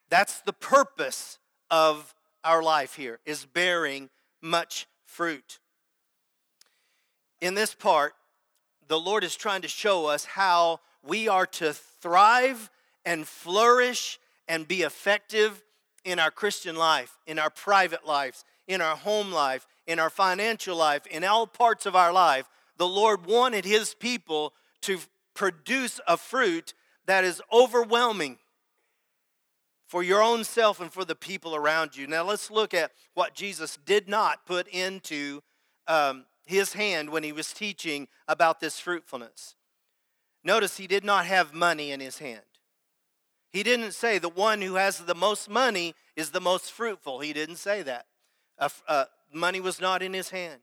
That's 0.10 0.42
the 0.42 0.54
purpose 0.54 1.40
of 1.72 2.14
our 2.44 2.62
life 2.62 2.96
here 2.96 3.20
is 3.26 3.46
bearing 3.46 4.10
much 4.42 4.88
fruit. 5.04 5.60
In 7.42 7.56
this 7.56 7.74
part, 7.74 8.14
the 8.88 9.00
Lord 9.00 9.24
is 9.24 9.36
trying 9.36 9.64
to 9.64 9.68
show 9.68 10.06
us 10.06 10.26
how 10.26 10.80
we 11.04 11.28
are 11.28 11.48
to 11.48 11.74
thrive 11.74 12.70
and 13.04 13.28
flourish 13.28 14.20
and 14.48 14.68
be 14.68 14.84
effective 14.84 15.64
in 16.04 16.20
our 16.20 16.32
Christian 16.32 16.76
life, 16.76 17.18
in 17.26 17.40
our 17.40 17.50
private 17.50 18.06
lives, 18.06 18.46
in 18.68 18.82
our 18.82 18.96
home 18.96 19.32
life, 19.32 19.68
in 19.88 20.00
our 20.00 20.10
financial 20.10 20.76
life, 20.76 21.06
in 21.08 21.24
all 21.24 21.48
parts 21.48 21.86
of 21.86 21.96
our 21.96 22.12
life. 22.12 22.48
The 22.78 22.88
Lord 22.88 23.26
wanted 23.26 23.66
His 23.66 23.94
people 23.94 24.54
to 24.82 25.00
produce 25.34 26.00
a 26.08 26.18
fruit 26.18 26.74
that 27.06 27.24
is 27.24 27.42
overwhelming 27.52 28.38
for 29.88 30.04
your 30.04 30.22
own 30.22 30.44
self 30.44 30.82
and 30.82 30.92
for 30.92 31.06
the 31.06 31.16
people 31.16 31.56
around 31.56 31.96
you. 31.96 32.08
Now, 32.08 32.24
let's 32.24 32.50
look 32.50 32.74
at 32.74 32.92
what 33.14 33.36
Jesus 33.36 33.78
did 33.86 34.10
not 34.10 34.46
put 34.46 34.68
into 34.68 35.42
um, 35.88 36.26
his 36.46 36.74
hand 36.74 37.10
when 37.10 37.24
he 37.24 37.32
was 37.32 37.54
teaching 37.54 38.08
about 38.28 38.60
this 38.60 38.80
fruitfulness. 38.80 39.56
Notice 40.44 40.78
he 40.78 40.88
did 40.88 41.04
not 41.04 41.26
have 41.26 41.54
money 41.54 41.92
in 41.92 42.00
his 42.00 42.20
hand. 42.20 42.42
He 43.52 43.64
didn't 43.64 43.94
say 43.94 44.18
the 44.18 44.30
one 44.30 44.62
who 44.62 44.76
has 44.76 45.00
the 45.00 45.16
most 45.16 45.50
money 45.50 45.96
is 46.16 46.32
the 46.32 46.42
most 46.42 46.72
fruitful. 46.72 47.20
He 47.20 47.34
didn't 47.34 47.56
say 47.56 47.82
that. 47.84 48.06
Uh, 48.60 48.70
uh, 48.88 49.06
money 49.34 49.60
was 49.60 49.80
not 49.82 50.02
in 50.02 50.14
his 50.14 50.30
hand. 50.30 50.62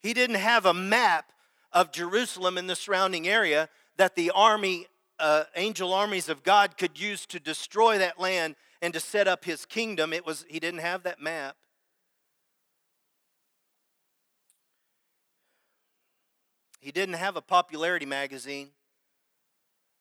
He 0.00 0.14
didn't 0.14 0.36
have 0.36 0.66
a 0.66 0.74
map 0.74 1.32
of 1.72 1.92
Jerusalem 1.92 2.58
and 2.58 2.68
the 2.68 2.76
surrounding 2.76 3.26
area 3.26 3.68
that 3.96 4.14
the 4.14 4.30
army 4.30 4.86
uh, 5.18 5.44
angel 5.54 5.92
armies 5.92 6.28
of 6.28 6.42
God 6.42 6.76
could 6.76 7.00
use 7.00 7.24
to 7.26 7.38
destroy 7.38 7.98
that 7.98 8.18
land 8.18 8.56
and 8.82 8.92
to 8.94 9.00
set 9.00 9.28
up 9.28 9.44
his 9.44 9.64
kingdom. 9.64 10.12
It 10.12 10.26
was 10.26 10.44
he 10.48 10.58
didn't 10.58 10.80
have 10.80 11.04
that 11.04 11.20
map. 11.20 11.56
He 16.80 16.92
didn't 16.92 17.14
have 17.14 17.36
a 17.36 17.40
popularity 17.40 18.04
magazine 18.04 18.68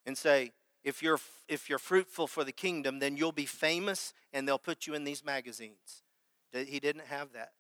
and 0.06 0.18
say, 0.18 0.52
if 0.84 1.02
you're, 1.02 1.20
if 1.48 1.70
you're 1.70 1.80
fruitful 1.80 2.28
for 2.28 2.44
the 2.44 2.52
kingdom, 2.52 3.00
then 3.00 3.16
you'll 3.16 3.32
be 3.32 3.46
famous 3.46 4.14
and 4.34 4.46
they'll 4.46 4.60
put 4.60 4.86
you 4.86 4.94
in 4.94 5.06
these 5.06 5.24
magazines. 5.24 6.04
He 6.52 6.82
didn't 6.82 7.06
have 7.06 7.32
that. 7.32 7.54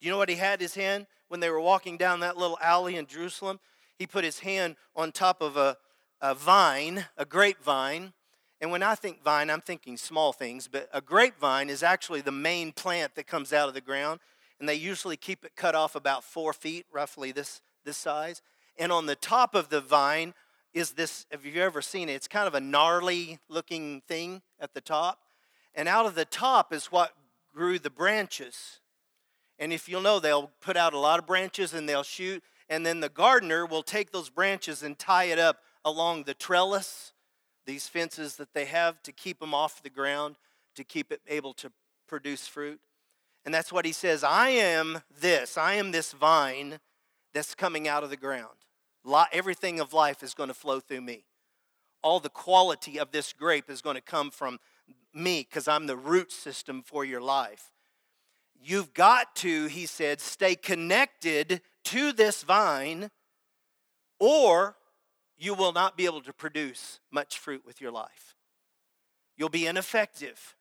You 0.00 0.10
know 0.10 0.18
what 0.18 0.28
he 0.28 0.36
had 0.36 0.60
his 0.60 0.74
hand 0.74 1.06
when 1.28 1.40
they 1.40 1.50
were 1.50 1.60
walking 1.60 1.96
down 1.96 2.20
that 2.20 2.36
little 2.36 2.58
alley 2.62 2.96
in 2.96 3.06
Jerusalem? 3.06 3.60
He 3.98 4.06
put 4.06 4.24
his 4.24 4.40
hand 4.40 4.76
on 4.96 5.12
top 5.12 5.42
of 5.42 5.56
a, 5.56 5.76
a 6.20 6.34
vine, 6.34 7.06
a 7.18 7.24
grapevine. 7.24 8.14
And 8.60 8.70
when 8.70 8.82
I 8.82 8.94
think 8.94 9.22
vine, 9.22 9.50
I'm 9.50 9.60
thinking 9.60 9.96
small 9.96 10.32
things, 10.32 10.68
but 10.68 10.88
a 10.92 11.00
grapevine 11.00 11.68
is 11.68 11.82
actually 11.82 12.20
the 12.20 12.32
main 12.32 12.72
plant 12.72 13.14
that 13.14 13.26
comes 13.26 13.52
out 13.52 13.68
of 13.68 13.74
the 13.74 13.80
ground. 13.80 14.20
And 14.58 14.68
they 14.68 14.74
usually 14.74 15.16
keep 15.16 15.44
it 15.44 15.56
cut 15.56 15.74
off 15.74 15.94
about 15.94 16.24
four 16.24 16.52
feet, 16.52 16.86
roughly 16.92 17.32
this, 17.32 17.60
this 17.84 17.96
size. 17.96 18.42
And 18.78 18.92
on 18.92 19.06
the 19.06 19.14
top 19.14 19.54
of 19.54 19.68
the 19.68 19.80
vine 19.80 20.34
is 20.72 20.92
this, 20.92 21.26
have 21.30 21.44
you've 21.44 21.56
ever 21.56 21.82
seen 21.82 22.08
it? 22.08 22.14
It's 22.14 22.28
kind 22.28 22.46
of 22.46 22.54
a 22.54 22.60
gnarly 22.60 23.38
looking 23.48 24.02
thing 24.06 24.42
at 24.58 24.74
the 24.74 24.80
top. 24.80 25.18
And 25.74 25.88
out 25.88 26.06
of 26.06 26.14
the 26.14 26.24
top 26.24 26.72
is 26.72 26.86
what 26.86 27.12
grew 27.54 27.78
the 27.78 27.90
branches. 27.90 28.79
And 29.60 29.74
if 29.74 29.88
you'll 29.88 30.00
know, 30.00 30.18
they'll 30.18 30.50
put 30.60 30.76
out 30.76 30.94
a 30.94 30.98
lot 30.98 31.18
of 31.18 31.26
branches 31.26 31.74
and 31.74 31.86
they'll 31.86 32.02
shoot. 32.02 32.42
And 32.70 32.84
then 32.84 33.00
the 33.00 33.10
gardener 33.10 33.66
will 33.66 33.82
take 33.82 34.10
those 34.10 34.30
branches 34.30 34.82
and 34.82 34.98
tie 34.98 35.24
it 35.24 35.38
up 35.38 35.58
along 35.84 36.24
the 36.24 36.34
trellis, 36.34 37.12
these 37.66 37.86
fences 37.86 38.36
that 38.36 38.54
they 38.54 38.64
have 38.64 39.02
to 39.02 39.12
keep 39.12 39.38
them 39.38 39.54
off 39.54 39.82
the 39.82 39.90
ground, 39.90 40.36
to 40.76 40.82
keep 40.82 41.12
it 41.12 41.20
able 41.28 41.52
to 41.54 41.70
produce 42.08 42.46
fruit. 42.46 42.80
And 43.44 43.54
that's 43.54 43.72
what 43.72 43.84
he 43.84 43.92
says 43.92 44.24
I 44.24 44.48
am 44.48 45.02
this, 45.20 45.58
I 45.58 45.74
am 45.74 45.92
this 45.92 46.12
vine 46.12 46.80
that's 47.34 47.54
coming 47.54 47.86
out 47.86 48.02
of 48.02 48.10
the 48.10 48.16
ground. 48.16 48.56
Everything 49.32 49.78
of 49.78 49.92
life 49.92 50.22
is 50.22 50.34
going 50.34 50.48
to 50.48 50.54
flow 50.54 50.80
through 50.80 51.00
me. 51.02 51.24
All 52.02 52.18
the 52.18 52.30
quality 52.30 52.98
of 52.98 53.12
this 53.12 53.32
grape 53.32 53.68
is 53.68 53.82
going 53.82 53.96
to 53.96 54.02
come 54.02 54.30
from 54.30 54.58
me 55.12 55.46
because 55.48 55.68
I'm 55.68 55.86
the 55.86 55.96
root 55.96 56.32
system 56.32 56.82
for 56.82 57.04
your 57.04 57.20
life. 57.20 57.72
You've 58.62 58.92
got 58.92 59.34
to, 59.36 59.66
he 59.66 59.86
said, 59.86 60.20
stay 60.20 60.54
connected 60.54 61.62
to 61.84 62.12
this 62.12 62.42
vine, 62.42 63.10
or 64.18 64.76
you 65.38 65.54
will 65.54 65.72
not 65.72 65.96
be 65.96 66.04
able 66.04 66.20
to 66.20 66.32
produce 66.32 67.00
much 67.10 67.38
fruit 67.38 67.62
with 67.64 67.80
your 67.80 67.90
life. 67.90 68.36
You'll 69.36 69.48
be 69.48 69.66
ineffective. 69.66 70.56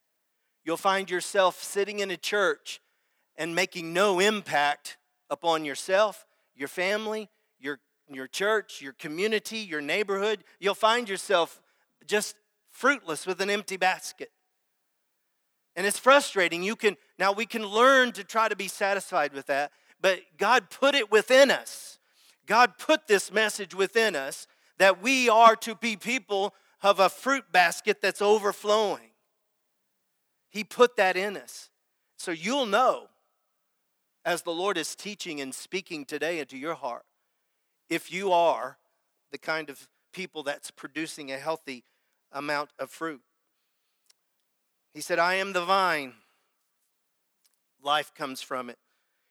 You'll 0.63 0.77
find 0.77 1.09
yourself 1.09 1.61
sitting 1.61 1.99
in 1.99 2.09
a 2.09 2.17
church 2.17 2.79
and 3.35 3.53
making 3.53 3.91
no 3.93 4.19
impact 4.19 4.97
upon 5.29 5.65
yourself, 5.65 6.25
your 6.55 6.69
family, 6.69 7.29
your, 7.59 7.79
your 8.09 8.27
church, 8.27 8.81
your 8.81 8.93
community, 8.93 9.57
your 9.57 9.81
neighborhood. 9.81 10.45
You'll 10.59 10.75
find 10.75 11.09
yourself 11.09 11.61
just 12.05 12.35
fruitless 12.69 13.27
with 13.27 13.41
an 13.41 13.49
empty 13.49 13.75
basket. 13.75 14.31
And 15.79 15.87
it's 15.87 15.97
frustrating. 15.97 16.61
You 16.61 16.75
can 16.75 16.97
now 17.17 17.31
we 17.31 17.45
can 17.45 17.65
learn 17.65 18.11
to 18.11 18.25
try 18.25 18.49
to 18.49 18.55
be 18.57 18.67
satisfied 18.67 19.31
with 19.31 19.45
that, 19.45 19.71
but 20.01 20.19
God 20.37 20.69
put 20.69 20.93
it 20.93 21.09
within 21.09 21.49
us. 21.49 21.99
God 22.45 22.73
put 22.77 23.07
this 23.07 23.31
message 23.31 23.73
within 23.73 24.13
us 24.13 24.45
that 24.77 25.01
we 25.01 25.29
are 25.29 25.55
to 25.55 25.75
be 25.75 25.95
people 25.95 26.53
of 26.83 26.99
a 26.99 27.07
fruit 27.07 27.45
basket 27.53 28.01
that's 28.01 28.21
overflowing. 28.21 29.11
He 30.49 30.65
put 30.65 30.97
that 30.97 31.15
in 31.15 31.37
us. 31.37 31.69
So 32.17 32.31
you'll 32.31 32.65
know 32.65 33.07
as 34.25 34.41
the 34.41 34.51
Lord 34.51 34.77
is 34.77 34.95
teaching 34.95 35.39
and 35.39 35.55
speaking 35.55 36.03
today 36.03 36.39
into 36.39 36.57
your 36.57 36.75
heart 36.75 37.05
if 37.89 38.11
you 38.11 38.33
are 38.33 38.79
the 39.31 39.37
kind 39.37 39.69
of 39.69 39.87
people 40.11 40.43
that's 40.43 40.71
producing 40.71 41.31
a 41.31 41.37
healthy 41.37 41.85
amount 42.33 42.71
of 42.79 42.91
fruit. 42.91 43.21
He 44.93 45.01
said, 45.01 45.19
I 45.19 45.35
am 45.35 45.53
the 45.53 45.63
vine. 45.63 46.13
Life 47.81 48.13
comes 48.15 48.41
from 48.41 48.69
it. 48.69 48.77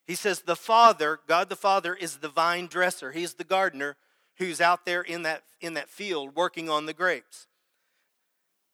He 0.07 0.14
says, 0.14 0.40
The 0.40 0.57
Father, 0.57 1.21
God 1.27 1.49
the 1.49 1.57
Father, 1.57 1.94
is 1.94 2.18
the 2.18 2.29
vine 2.29 2.66
dresser. 2.66 3.12
He's 3.12 3.35
the 3.35 3.44
gardener 3.44 3.97
who's 4.38 4.61
out 4.61 4.87
there 4.87 5.03
in 5.03 5.23
that, 5.23 5.42
in 5.61 5.75
that 5.75 5.90
field 5.90 6.35
working 6.35 6.71
on 6.71 6.87
the 6.87 6.94
grapes. 6.94 7.47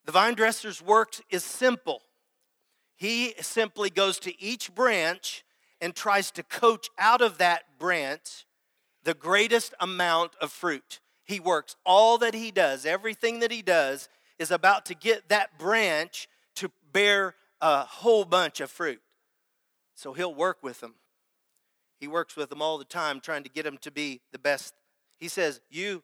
The 0.04 0.12
vine 0.12 0.34
dresser's 0.34 0.82
work 0.82 1.14
is 1.30 1.42
simple. 1.42 2.02
He 2.94 3.34
simply 3.40 3.90
goes 3.90 4.18
to 4.20 4.40
each 4.40 4.74
branch 4.74 5.44
and 5.80 5.94
tries 5.94 6.30
to 6.32 6.42
coach 6.42 6.88
out 6.98 7.20
of 7.20 7.38
that 7.38 7.78
branch 7.78 8.46
the 9.02 9.14
greatest 9.14 9.74
amount 9.80 10.32
of 10.40 10.52
fruit. 10.52 11.00
He 11.24 11.40
works 11.40 11.76
all 11.84 12.18
that 12.18 12.34
he 12.34 12.50
does, 12.50 12.86
everything 12.86 13.40
that 13.40 13.50
he 13.50 13.62
does 13.62 14.08
is 14.38 14.50
about 14.50 14.86
to 14.86 14.94
get 14.94 15.28
that 15.28 15.58
branch 15.58 16.28
to 16.56 16.70
bear 16.92 17.34
a 17.60 17.84
whole 17.84 18.24
bunch 18.24 18.60
of 18.60 18.70
fruit. 18.70 19.00
So 19.94 20.12
he'll 20.12 20.34
work 20.34 20.58
with 20.62 20.80
them. 20.80 20.94
He 22.00 22.08
works 22.08 22.36
with 22.36 22.50
them 22.50 22.60
all 22.60 22.78
the 22.78 22.84
time, 22.84 23.20
trying 23.20 23.44
to 23.44 23.48
get 23.48 23.64
them 23.64 23.78
to 23.78 23.90
be 23.90 24.20
the 24.32 24.38
best 24.38 24.74
he 25.18 25.28
says, 25.28 25.60
You, 25.70 26.02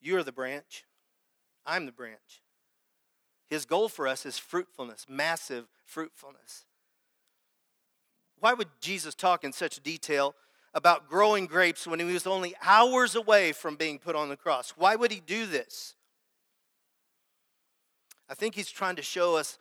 you're 0.00 0.22
the 0.22 0.32
branch. 0.32 0.84
I'm 1.66 1.86
the 1.86 1.92
branch. 1.92 2.42
His 3.48 3.64
goal 3.64 3.88
for 3.88 4.08
us 4.08 4.24
is 4.24 4.38
fruitfulness, 4.38 5.06
massive 5.08 5.66
fruitfulness. 5.84 6.64
Why 8.38 8.54
would 8.54 8.68
Jesus 8.80 9.14
talk 9.14 9.44
in 9.44 9.52
such 9.52 9.82
detail 9.82 10.34
about 10.74 11.08
growing 11.08 11.46
grapes 11.46 11.86
when 11.86 12.00
he 12.00 12.04
was 12.04 12.26
only 12.26 12.54
hours 12.64 13.14
away 13.14 13.52
from 13.52 13.76
being 13.76 13.98
put 13.98 14.16
on 14.16 14.28
the 14.28 14.36
cross? 14.36 14.74
Why 14.76 14.96
would 14.96 15.12
he 15.12 15.20
do 15.20 15.46
this? 15.46 15.94
I 18.28 18.34
think 18.34 18.54
he's 18.54 18.70
trying 18.70 18.96
to 18.96 19.02
show 19.02 19.36
us 19.36 19.58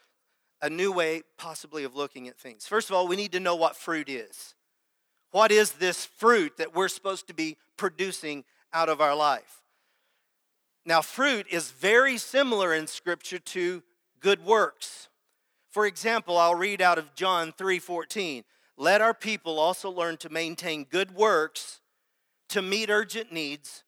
a 0.62 0.69
new 0.69 0.91
way, 0.91 1.24
possibly, 1.38 1.84
of 1.84 1.95
looking 1.95 2.28
at 2.28 2.38
things. 2.38 2.67
First 2.67 2.89
of 2.89 2.95
all, 2.95 3.08
we 3.08 3.15
need 3.15 3.32
to 3.32 3.39
know 3.39 3.56
what 3.56 3.76
fruit 3.76 4.10
is. 4.10 4.56
What 5.32 5.52
is 5.52 5.74
this 5.74 6.06
fruit 6.06 6.58
that 6.58 6.76
we're 6.76 6.88
supposed 6.88 7.28
to 7.28 7.34
be 7.34 7.58
producing 7.78 8.43
out 8.74 8.89
of 8.89 9.02
our 9.02 9.15
life. 9.15 9.62
Now, 10.86 11.02
fruit 11.02 11.47
is 11.50 11.71
very 11.71 12.17
similar 12.17 12.74
in 12.74 12.88
Scripture 12.88 13.39
to 13.39 13.84
good 14.19 14.45
works. 14.45 15.10
For 15.69 15.86
example, 15.86 16.38
I'll 16.38 16.56
read 16.56 16.82
out 16.82 16.97
of 16.97 17.15
John 17.15 17.52
3:14. 17.52 18.43
Let 18.78 19.02
our 19.02 19.13
people 19.13 19.60
also 19.60 19.89
learn 19.89 20.17
to 20.17 20.30
maintain 20.30 20.86
good 20.86 21.12
works 21.12 21.82
to 22.50 22.62
meet 22.62 22.89
urgent 22.89 23.32
needs, 23.32 23.84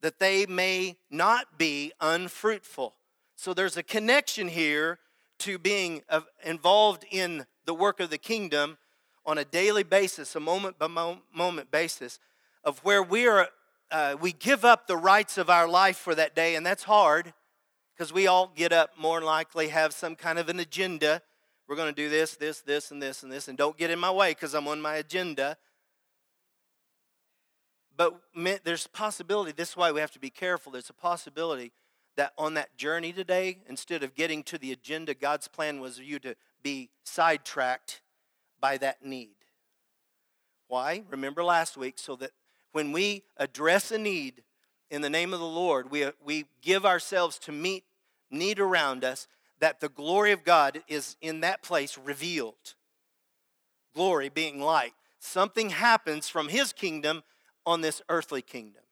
that 0.00 0.18
they 0.18 0.46
may 0.46 0.98
not 1.10 1.58
be 1.58 1.92
unfruitful. 2.00 2.96
So 3.36 3.54
there's 3.54 3.76
a 3.76 3.82
connection 3.82 4.48
here 4.48 4.98
to 5.38 5.58
being 5.58 6.02
uh, 6.08 6.20
involved 6.44 7.04
in 7.10 7.46
the 7.64 7.74
work 7.74 8.00
of 8.00 8.10
the 8.10 8.18
kingdom 8.18 8.78
on 9.24 9.38
a 9.38 9.44
daily 9.44 9.82
basis, 9.82 10.34
a 10.34 10.40
moment 10.40 10.78
by 10.78 10.88
moment 11.34 11.70
basis, 11.70 12.18
of 12.64 12.78
where 12.80 13.02
we 13.02 13.26
are, 13.26 13.48
uh, 13.90 14.16
we 14.20 14.32
give 14.32 14.64
up 14.64 14.86
the 14.86 14.96
rights 14.96 15.38
of 15.38 15.50
our 15.50 15.68
life 15.68 15.96
for 15.96 16.14
that 16.14 16.34
day, 16.34 16.54
and 16.54 16.64
that's 16.64 16.84
hard 16.84 17.32
because 17.94 18.12
we 18.12 18.26
all 18.26 18.52
get 18.54 18.72
up 18.72 18.90
more 18.98 19.20
likely 19.20 19.68
have 19.68 19.92
some 19.92 20.14
kind 20.14 20.38
of 20.38 20.48
an 20.48 20.60
agenda. 20.60 21.20
We're 21.68 21.76
going 21.76 21.92
to 21.92 22.02
do 22.02 22.08
this, 22.08 22.36
this, 22.36 22.60
this, 22.60 22.90
and 22.90 23.02
this, 23.02 23.22
and 23.22 23.30
this, 23.30 23.48
and 23.48 23.58
don't 23.58 23.76
get 23.76 23.90
in 23.90 23.98
my 23.98 24.10
way 24.10 24.30
because 24.30 24.54
I'm 24.54 24.68
on 24.68 24.80
my 24.80 24.94
agenda. 24.94 25.56
But 27.96 28.14
there's 28.64 28.86
possibility, 28.86 29.52
this 29.52 29.70
is 29.70 29.76
why 29.76 29.90
we 29.90 30.00
have 30.00 30.12
to 30.12 30.20
be 30.20 30.30
careful. 30.30 30.70
There's 30.72 30.88
a 30.88 30.94
possibility 30.94 31.72
that 32.18 32.32
on 32.36 32.54
that 32.54 32.76
journey 32.76 33.12
today, 33.12 33.58
instead 33.68 34.02
of 34.02 34.14
getting 34.14 34.42
to 34.42 34.58
the 34.58 34.72
agenda, 34.72 35.14
God's 35.14 35.46
plan 35.46 35.80
was 35.80 35.98
for 35.98 36.02
you 36.02 36.18
to 36.18 36.34
be 36.62 36.90
sidetracked 37.04 38.02
by 38.60 38.76
that 38.78 39.04
need. 39.04 39.36
Why? 40.66 41.04
Remember 41.08 41.44
last 41.44 41.76
week, 41.76 41.94
so 41.96 42.16
that 42.16 42.32
when 42.72 42.90
we 42.90 43.22
address 43.36 43.92
a 43.92 43.98
need 43.98 44.42
in 44.90 45.00
the 45.00 45.08
name 45.08 45.32
of 45.32 45.38
the 45.38 45.46
Lord, 45.46 45.92
we, 45.92 46.06
we 46.22 46.46
give 46.60 46.84
ourselves 46.84 47.38
to 47.40 47.52
meet 47.52 47.84
need 48.30 48.58
around 48.58 49.04
us, 49.04 49.28
that 49.60 49.80
the 49.80 49.88
glory 49.88 50.32
of 50.32 50.44
God 50.44 50.82
is 50.88 51.16
in 51.20 51.40
that 51.40 51.62
place 51.62 51.96
revealed. 51.96 52.74
Glory 53.94 54.28
being 54.28 54.60
light. 54.60 54.92
Something 55.20 55.70
happens 55.70 56.28
from 56.28 56.48
His 56.48 56.72
kingdom 56.72 57.22
on 57.64 57.80
this 57.80 58.02
earthly 58.08 58.42
kingdom 58.42 58.82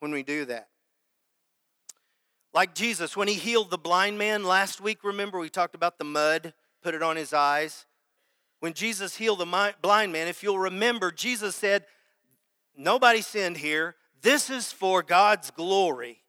when 0.00 0.12
we 0.12 0.22
do 0.22 0.44
that. 0.44 0.68
Like 2.54 2.72
Jesus, 2.76 3.16
when 3.16 3.26
he 3.26 3.34
healed 3.34 3.70
the 3.70 3.78
blind 3.78 4.16
man 4.16 4.44
last 4.44 4.80
week, 4.80 5.02
remember 5.02 5.40
we 5.40 5.50
talked 5.50 5.74
about 5.74 5.98
the 5.98 6.04
mud, 6.04 6.54
put 6.82 6.94
it 6.94 7.02
on 7.02 7.16
his 7.16 7.32
eyes. 7.32 7.84
When 8.60 8.74
Jesus 8.74 9.16
healed 9.16 9.40
the 9.40 9.74
blind 9.82 10.12
man, 10.12 10.28
if 10.28 10.42
you'll 10.42 10.60
remember, 10.60 11.10
Jesus 11.10 11.56
said, 11.56 11.84
Nobody 12.76 13.20
sinned 13.22 13.56
here. 13.56 13.96
This 14.22 14.50
is 14.50 14.72
for 14.72 15.02
God's 15.02 15.50
glory. 15.50 16.22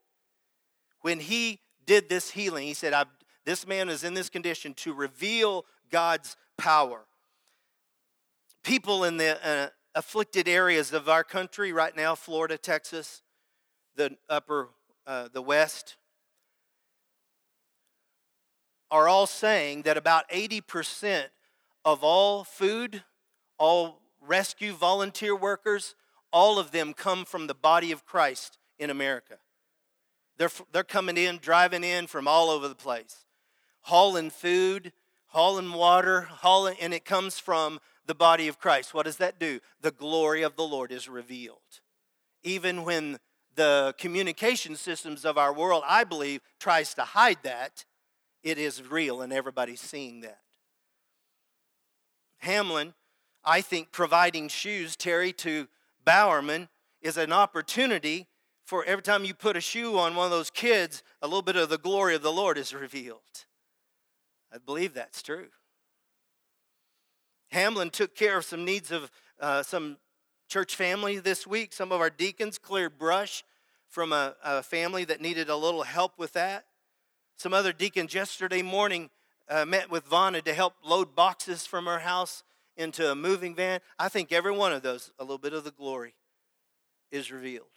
When 1.02 1.20
he 1.20 1.60
did 1.86 2.10
this 2.10 2.32
healing, 2.32 2.68
he 2.68 2.74
said, 2.74 2.94
This 3.46 3.68
man 3.68 3.88
is 3.88 4.04
in 4.04 4.16
this 4.16 4.30
condition 4.30 4.74
to 4.76 4.94
reveal 4.94 5.66
God's 5.92 6.36
power. 6.58 7.02
People 8.64 9.04
in 9.04 9.18
the 9.18 9.48
uh, 9.48 9.70
afflicted 9.94 10.48
areas 10.48 10.92
of 10.92 11.08
our 11.08 11.24
country 11.24 11.72
right 11.72 11.96
now, 11.96 12.16
Florida, 12.16 12.58
Texas, 12.58 13.22
the 13.96 14.18
upper, 14.28 14.70
uh, 15.06 15.30
the 15.32 15.42
west, 15.42 15.98
are 18.92 19.08
all 19.08 19.28
saying 19.28 19.84
that 19.84 19.98
about 19.98 20.30
80% 20.30 21.26
of 21.84 22.04
all 22.04 22.44
food, 22.44 23.04
all 23.58 24.02
rescue 24.22 24.74
volunteer 24.74 25.36
workers, 25.36 25.96
all 26.32 26.60
of 26.60 26.72
them 26.72 26.94
come 26.94 27.26
from 27.26 27.48
the 27.48 27.54
body 27.54 27.92
of 27.92 28.06
Christ 28.06 28.58
in 28.78 28.90
America. 28.90 29.38
They're, 30.38 30.52
they're 30.72 30.84
coming 30.84 31.18
in, 31.18 31.38
driving 31.38 31.84
in 31.84 32.08
from 32.08 32.28
all 32.28 32.50
over 32.50 32.68
the 32.68 32.76
place, 32.76 33.26
hauling 33.82 34.30
food, 34.30 34.92
hauling 35.28 35.74
water, 35.74 36.22
hauling, 36.22 36.76
and 36.82 36.94
it 36.94 37.06
comes 37.06 37.40
from 37.40 37.80
the 38.06 38.16
body 38.16 38.48
of 38.48 38.60
Christ. 38.60 38.94
What 38.94 39.06
does 39.06 39.18
that 39.18 39.40
do? 39.40 39.60
The 39.82 39.92
glory 39.92 40.42
of 40.42 40.56
the 40.56 40.64
Lord 40.64 40.92
is 40.92 41.08
revealed. 41.08 41.60
Even 42.44 42.84
when 42.84 43.20
the 43.56 43.96
communication 43.98 44.76
systems 44.76 45.26
of 45.26 45.38
our 45.38 45.54
world, 45.54 45.84
I 45.88 46.04
believe, 46.04 46.42
tries 46.60 46.94
to 46.96 47.04
hide 47.04 47.40
that, 47.44 47.86
it 48.46 48.60
is 48.60 48.82
real 48.90 49.22
and 49.22 49.34
everybody's 49.34 49.82
seeing 49.82 50.22
that. 50.22 50.40
Hamlin, 52.38 52.94
I 53.44 53.62
think 53.62 53.92
providing 53.92 54.48
shoes, 54.48 54.96
Terry, 54.96 55.34
to 55.34 55.68
Bowerman 56.06 56.70
is 57.02 57.18
an 57.18 57.34
opportunity 57.34 58.28
for 58.64 58.86
every 58.86 59.02
time 59.02 59.26
you 59.26 59.34
put 59.34 59.58
a 59.58 59.62
shoe 59.62 59.98
on 59.98 60.16
one 60.16 60.26
of 60.26 60.32
those 60.32 60.52
kids, 60.52 61.04
a 61.22 61.28
little 61.28 61.42
bit 61.42 61.56
of 61.56 61.70
the 61.70 61.78
glory 61.78 62.16
of 62.16 62.22
the 62.22 62.32
Lord 62.32 62.58
is 62.58 62.74
revealed. 62.74 63.46
I 64.54 64.60
believe 64.60 64.94
that's 64.94 65.24
true. 65.24 65.48
Hamlin 67.50 67.90
took 67.90 68.16
care 68.16 68.38
of 68.38 68.46
some 68.46 68.64
needs 68.64 68.92
of 68.92 69.12
uh, 69.40 69.64
some 69.64 69.98
church 70.48 70.76
family 70.76 71.20
this 71.20 71.48
week. 71.48 71.74
Some 71.74 71.92
of 71.92 72.00
our 72.00 72.10
deacons 72.10 72.58
cleared 72.58 72.98
brush 72.98 73.44
from 73.88 74.14
a, 74.14 74.36
a 74.44 74.64
family 74.64 75.04
that 75.06 75.22
needed 75.22 75.50
a 75.50 75.56
little 75.56 75.84
help 75.84 76.18
with 76.18 76.34
that. 76.34 76.66
Some 77.38 77.54
other 77.54 77.74
deacons 77.74 78.14
yesterday 78.14 78.62
morning 78.62 79.10
uh, 79.50 79.66
met 79.66 79.92
with 79.92 80.10
Vonna 80.10 80.44
to 80.44 80.54
help 80.54 80.76
load 80.84 81.16
boxes 81.16 81.66
from 81.66 81.86
her 81.86 82.00
house 82.00 82.44
into 82.78 83.12
a 83.12 83.16
moving 83.16 83.56
van. 83.56 83.80
I 84.00 84.10
think 84.10 84.32
every 84.32 84.52
one 84.52 84.74
of 84.74 84.82
those, 84.82 85.12
a 85.20 85.24
little 85.24 85.38
bit 85.38 85.54
of 85.54 85.64
the 85.64 85.72
glory 85.72 86.16
is 87.12 87.32
revealed. 87.32 87.68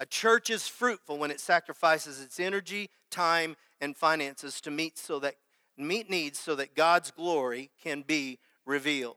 A 0.00 0.06
church 0.06 0.50
is 0.50 0.66
fruitful 0.66 1.18
when 1.18 1.30
it 1.30 1.40
sacrifices 1.40 2.20
its 2.20 2.40
energy, 2.40 2.90
time, 3.10 3.56
and 3.80 3.96
finances 3.96 4.60
to 4.62 4.70
meet 4.70 4.98
so 4.98 5.18
that 5.20 5.36
meet 5.76 6.08
needs 6.08 6.38
so 6.38 6.54
that 6.54 6.74
God's 6.74 7.10
glory 7.10 7.70
can 7.82 8.02
be 8.02 8.38
revealed 8.64 9.16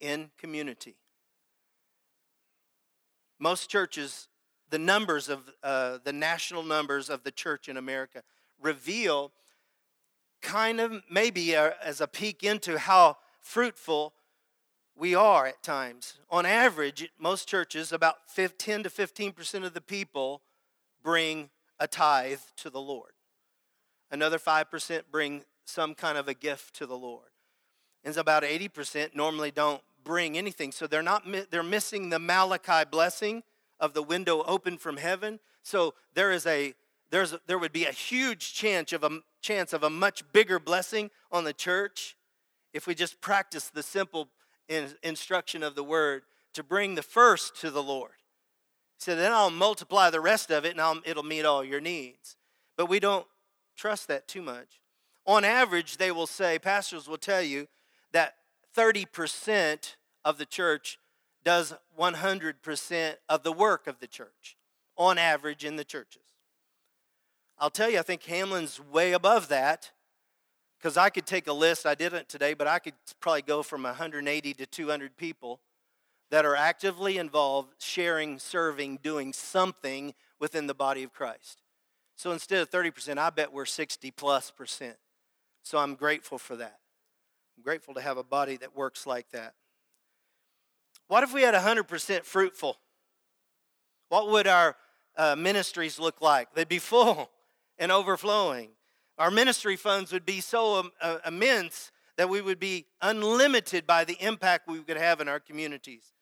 in 0.00 0.30
community. 0.38 0.96
Most 3.38 3.68
churches 3.70 4.28
the 4.72 4.78
numbers 4.78 5.28
of 5.28 5.52
uh, 5.62 5.98
the 6.02 6.14
national 6.14 6.62
numbers 6.62 7.10
of 7.10 7.24
the 7.24 7.30
church 7.30 7.68
in 7.68 7.76
America 7.76 8.22
reveal 8.60 9.30
kind 10.40 10.80
of 10.80 11.02
maybe 11.10 11.52
a, 11.52 11.74
as 11.84 12.00
a 12.00 12.06
peek 12.06 12.42
into 12.42 12.78
how 12.78 13.18
fruitful 13.42 14.14
we 14.96 15.14
are 15.14 15.46
at 15.46 15.62
times. 15.62 16.18
On 16.30 16.46
average, 16.46 17.10
most 17.18 17.46
churches, 17.46 17.92
about 17.92 18.16
10 18.34 18.82
to 18.84 18.88
15% 18.88 19.64
of 19.64 19.74
the 19.74 19.80
people 19.82 20.40
bring 21.02 21.50
a 21.78 21.86
tithe 21.86 22.40
to 22.56 22.70
the 22.70 22.80
Lord. 22.80 23.12
Another 24.10 24.38
5% 24.38 25.02
bring 25.10 25.44
some 25.66 25.94
kind 25.94 26.16
of 26.16 26.28
a 26.28 26.34
gift 26.34 26.74
to 26.76 26.86
the 26.86 26.96
Lord. 26.96 27.28
And 28.04 28.16
about 28.16 28.42
80% 28.42 29.14
normally 29.14 29.50
don't 29.50 29.82
bring 30.02 30.38
anything. 30.38 30.72
So 30.72 30.86
they're 30.86 31.02
not 31.02 31.24
they're 31.50 31.62
missing 31.62 32.08
the 32.08 32.18
Malachi 32.18 32.88
blessing 32.90 33.42
of 33.82 33.92
the 33.92 34.02
window 34.02 34.42
open 34.44 34.78
from 34.78 34.96
heaven. 34.96 35.40
So 35.62 35.94
there 36.14 36.32
is 36.32 36.46
a 36.46 36.72
there's 37.10 37.34
there 37.46 37.58
would 37.58 37.72
be 37.72 37.84
a 37.84 37.92
huge 37.92 38.54
chance 38.54 38.94
of 38.94 39.04
a 39.04 39.20
chance 39.42 39.74
of 39.74 39.82
a 39.82 39.90
much 39.90 40.22
bigger 40.32 40.58
blessing 40.58 41.10
on 41.30 41.44
the 41.44 41.52
church 41.52 42.16
if 42.72 42.86
we 42.86 42.94
just 42.94 43.20
practice 43.20 43.68
the 43.68 43.82
simple 43.82 44.28
in, 44.68 44.94
instruction 45.02 45.62
of 45.62 45.74
the 45.74 45.84
word 45.84 46.22
to 46.54 46.62
bring 46.62 46.94
the 46.94 47.02
first 47.02 47.60
to 47.60 47.70
the 47.70 47.82
Lord. 47.82 48.12
So 48.98 49.16
then 49.16 49.32
I'll 49.32 49.50
multiply 49.50 50.10
the 50.10 50.20
rest 50.20 50.50
of 50.50 50.64
it 50.64 50.70
and 50.70 50.80
I'll, 50.80 51.00
it'll 51.04 51.24
meet 51.24 51.44
all 51.44 51.64
your 51.64 51.80
needs. 51.80 52.36
But 52.76 52.88
we 52.88 53.00
don't 53.00 53.26
trust 53.76 54.08
that 54.08 54.28
too 54.28 54.42
much. 54.42 54.80
On 55.26 55.44
average, 55.44 55.96
they 55.96 56.12
will 56.12 56.26
say, 56.26 56.58
pastors 56.58 57.08
will 57.08 57.18
tell 57.18 57.42
you 57.42 57.66
that 58.12 58.34
30% 58.76 59.96
of 60.24 60.38
the 60.38 60.46
church 60.46 60.98
does 61.44 61.74
100% 61.98 63.14
of 63.28 63.42
the 63.42 63.52
work 63.52 63.86
of 63.86 64.00
the 64.00 64.06
church 64.06 64.56
on 64.96 65.18
average 65.18 65.64
in 65.64 65.76
the 65.76 65.84
churches. 65.84 66.22
I'll 67.58 67.70
tell 67.70 67.90
you, 67.90 67.98
I 67.98 68.02
think 68.02 68.22
Hamlin's 68.24 68.80
way 68.80 69.12
above 69.12 69.48
that 69.48 69.90
because 70.78 70.96
I 70.96 71.10
could 71.10 71.26
take 71.26 71.46
a 71.46 71.52
list, 71.52 71.86
I 71.86 71.94
didn't 71.94 72.28
today, 72.28 72.54
but 72.54 72.66
I 72.66 72.80
could 72.80 72.94
probably 73.20 73.42
go 73.42 73.62
from 73.62 73.84
180 73.84 74.54
to 74.54 74.66
200 74.66 75.16
people 75.16 75.60
that 76.30 76.44
are 76.44 76.56
actively 76.56 77.18
involved, 77.18 77.74
sharing, 77.78 78.38
serving, 78.38 78.98
doing 79.02 79.32
something 79.32 80.14
within 80.40 80.66
the 80.66 80.74
body 80.74 81.04
of 81.04 81.12
Christ. 81.12 81.62
So 82.16 82.32
instead 82.32 82.60
of 82.62 82.70
30%, 82.70 83.18
I 83.18 83.30
bet 83.30 83.52
we're 83.52 83.64
60 83.64 84.10
plus 84.12 84.50
percent. 84.50 84.96
So 85.62 85.78
I'm 85.78 85.94
grateful 85.94 86.38
for 86.38 86.56
that. 86.56 86.80
I'm 87.56 87.62
grateful 87.62 87.94
to 87.94 88.00
have 88.00 88.16
a 88.16 88.24
body 88.24 88.56
that 88.56 88.74
works 88.74 89.06
like 89.06 89.30
that. 89.30 89.54
What 91.12 91.24
if 91.24 91.34
we 91.34 91.42
had 91.42 91.52
100% 91.52 92.24
fruitful? 92.24 92.78
What 94.08 94.30
would 94.30 94.46
our 94.46 94.76
uh, 95.14 95.36
ministries 95.36 95.98
look 95.98 96.22
like? 96.22 96.54
They'd 96.54 96.70
be 96.70 96.78
full 96.78 97.28
and 97.76 97.92
overflowing. 97.92 98.70
Our 99.18 99.30
ministry 99.30 99.76
funds 99.76 100.10
would 100.10 100.24
be 100.24 100.40
so 100.40 100.76
um, 100.76 100.90
uh, 101.02 101.18
immense 101.26 101.92
that 102.16 102.30
we 102.30 102.40
would 102.40 102.58
be 102.58 102.86
unlimited 103.02 103.86
by 103.86 104.06
the 104.06 104.16
impact 104.20 104.66
we 104.66 104.78
could 104.78 104.96
have 104.96 105.20
in 105.20 105.28
our 105.28 105.38
communities. 105.38 106.14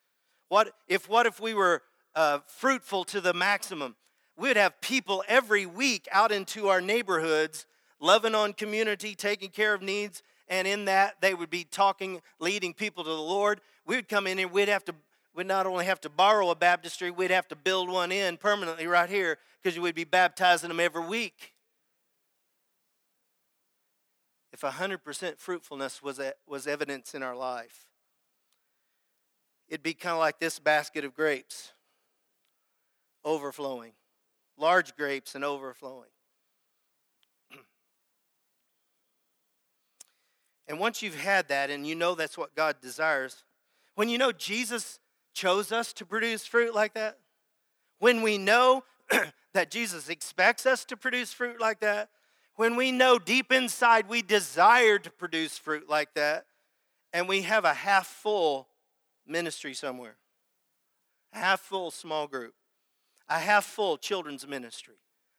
What 0.49 0.73
if, 0.89 1.09
what 1.09 1.25
if 1.25 1.39
we 1.39 1.55
were 1.55 1.83
uh, 2.17 2.41
fruitful 2.49 3.05
to 3.05 3.21
the 3.21 3.33
maximum? 3.33 3.95
We 4.37 4.49
would 4.49 4.57
have 4.57 4.81
people 4.81 5.23
every 5.29 5.67
week 5.67 6.09
out 6.11 6.33
into 6.33 6.67
our 6.67 6.81
neighborhoods, 6.81 7.65
loving 8.01 8.35
on 8.35 8.55
community, 8.55 9.15
taking 9.15 9.51
care 9.51 9.73
of 9.73 9.83
needs, 9.83 10.25
and 10.49 10.67
in 10.67 10.87
that 10.87 11.15
they 11.21 11.33
would 11.33 11.49
be 11.49 11.63
talking, 11.63 12.21
leading 12.41 12.75
people 12.75 13.05
to 13.05 13.11
the 13.11 13.17
Lord. 13.17 13.61
We 13.91 13.97
would 13.97 14.09
come 14.09 14.29
in 14.29 14.39
and 14.39 14.53
we'd 14.53 14.69
have 14.69 14.85
to, 14.85 14.95
we'd 15.35 15.49
not 15.49 15.67
only 15.67 15.85
have 15.85 16.01
to 16.03 16.09
borrow 16.09 16.51
a 16.51 16.55
baptistry, 16.55 17.11
we'd 17.11 17.33
have 17.33 17.49
to 17.49 17.57
build 17.57 17.91
one 17.91 18.13
in 18.13 18.37
permanently 18.37 18.87
right 18.87 19.11
here 19.11 19.37
because 19.61 19.77
we'd 19.81 19.97
be 19.97 20.05
baptizing 20.05 20.69
them 20.69 20.79
every 20.79 21.05
week. 21.05 21.55
if 24.53 24.61
100% 24.61 25.39
fruitfulness 25.39 26.01
was, 26.01 26.21
a, 26.21 26.35
was 26.47 26.69
evidence 26.69 27.17
in 27.17 27.25
our 27.25 27.35
life. 27.35 27.89
It'd 29.69 29.83
be 29.83 29.95
kind 29.95 30.13
of 30.13 30.21
like 30.21 30.39
this 30.39 30.61
basket 30.61 31.05
of 31.05 31.13
grapes 31.13 31.73
overflowing, 33.25 33.95
large 34.57 34.97
grapes 34.97 35.35
and 35.35 35.45
overflowing. 35.45 36.11
And 40.69 40.79
once 40.79 41.03
you've 41.03 41.19
had 41.19 41.49
that 41.49 41.71
and 41.71 41.85
you 41.85 41.97
know 41.97 42.15
that's 42.15 42.39
what 42.39 42.55
God 42.55 42.77
desires, 42.81 43.43
when 43.95 44.09
you 44.09 44.19
know 44.19 44.33
Jesus 44.33 44.99
chose 45.33 45.73
us 45.73 45.93
to 45.95 46.07
produce 46.07 46.47
fruit 46.47 46.75
like 46.75 46.95
that, 46.95 47.19
when 47.99 48.23
we 48.23 48.39
know 48.39 48.85
that 49.53 49.71
Jesus 49.71 50.09
expects 50.09 50.67
us 50.67 50.85
to 50.87 50.97
produce 50.97 51.33
fruit 51.33 51.61
like 51.61 51.81
that, 51.81 52.09
when 52.57 52.77
we 52.77 52.93
know 52.93 53.19
deep 53.19 53.53
inside 53.53 54.09
we 54.09 54.23
desire 54.23 54.99
to 54.99 55.11
produce 55.11 55.57
fruit 55.57 55.89
like 55.89 56.15
that, 56.15 56.47
and 57.13 57.29
we 57.29 57.43
have 57.43 57.65
a 57.65 57.75
half 57.75 58.07
full 58.07 58.69
ministry 59.27 59.75
somewhere, 59.75 60.17
a 61.33 61.39
half 61.39 61.61
full 61.61 61.91
small 61.91 62.27
group, 62.27 62.55
a 63.29 63.39
half 63.39 63.65
full 63.65 63.97
children's 63.97 64.47
ministry, 64.47 64.97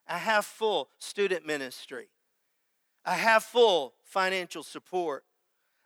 a 0.08 0.18
half 0.18 0.46
full 0.46 0.90
student 0.98 1.46
ministry, 1.46 2.08
a 3.06 3.16
half 3.16 3.44
full 3.44 3.94
financial 4.04 4.64
support, 4.64 5.24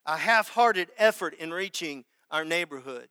a 0.06 0.18
half 0.18 0.50
hearted 0.50 0.90
effort 0.98 1.34
in 1.36 1.52
reaching 1.52 2.06
our 2.32 2.46
neighborhood. 2.46 3.10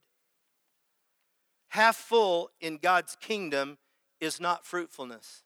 Half 1.69 1.97
full 1.97 2.51
in 2.61 2.79
God's 2.79 3.17
kingdom 3.21 3.79
is 4.21 4.41
not 4.41 4.65
fruitfulness. 4.65 5.43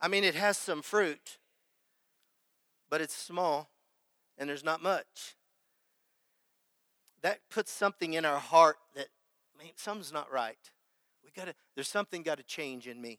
I 0.00 0.08
mean, 0.08 0.22
it 0.22 0.34
has 0.34 0.58
some 0.58 0.82
fruit, 0.82 1.38
but 2.90 3.00
it's 3.00 3.16
small 3.16 3.70
and 4.36 4.48
there's 4.48 4.64
not 4.64 4.82
much. 4.82 5.36
That 7.22 7.40
puts 7.50 7.72
something 7.72 8.14
in 8.14 8.24
our 8.24 8.38
heart 8.38 8.76
that 8.94 9.06
man, 9.56 9.68
something's 9.76 10.12
not 10.12 10.30
right. 10.30 10.58
We 11.24 11.30
gotta, 11.34 11.54
there's 11.74 11.88
something 11.88 12.22
got 12.22 12.36
to 12.36 12.44
change 12.44 12.86
in 12.86 13.00
me. 13.00 13.18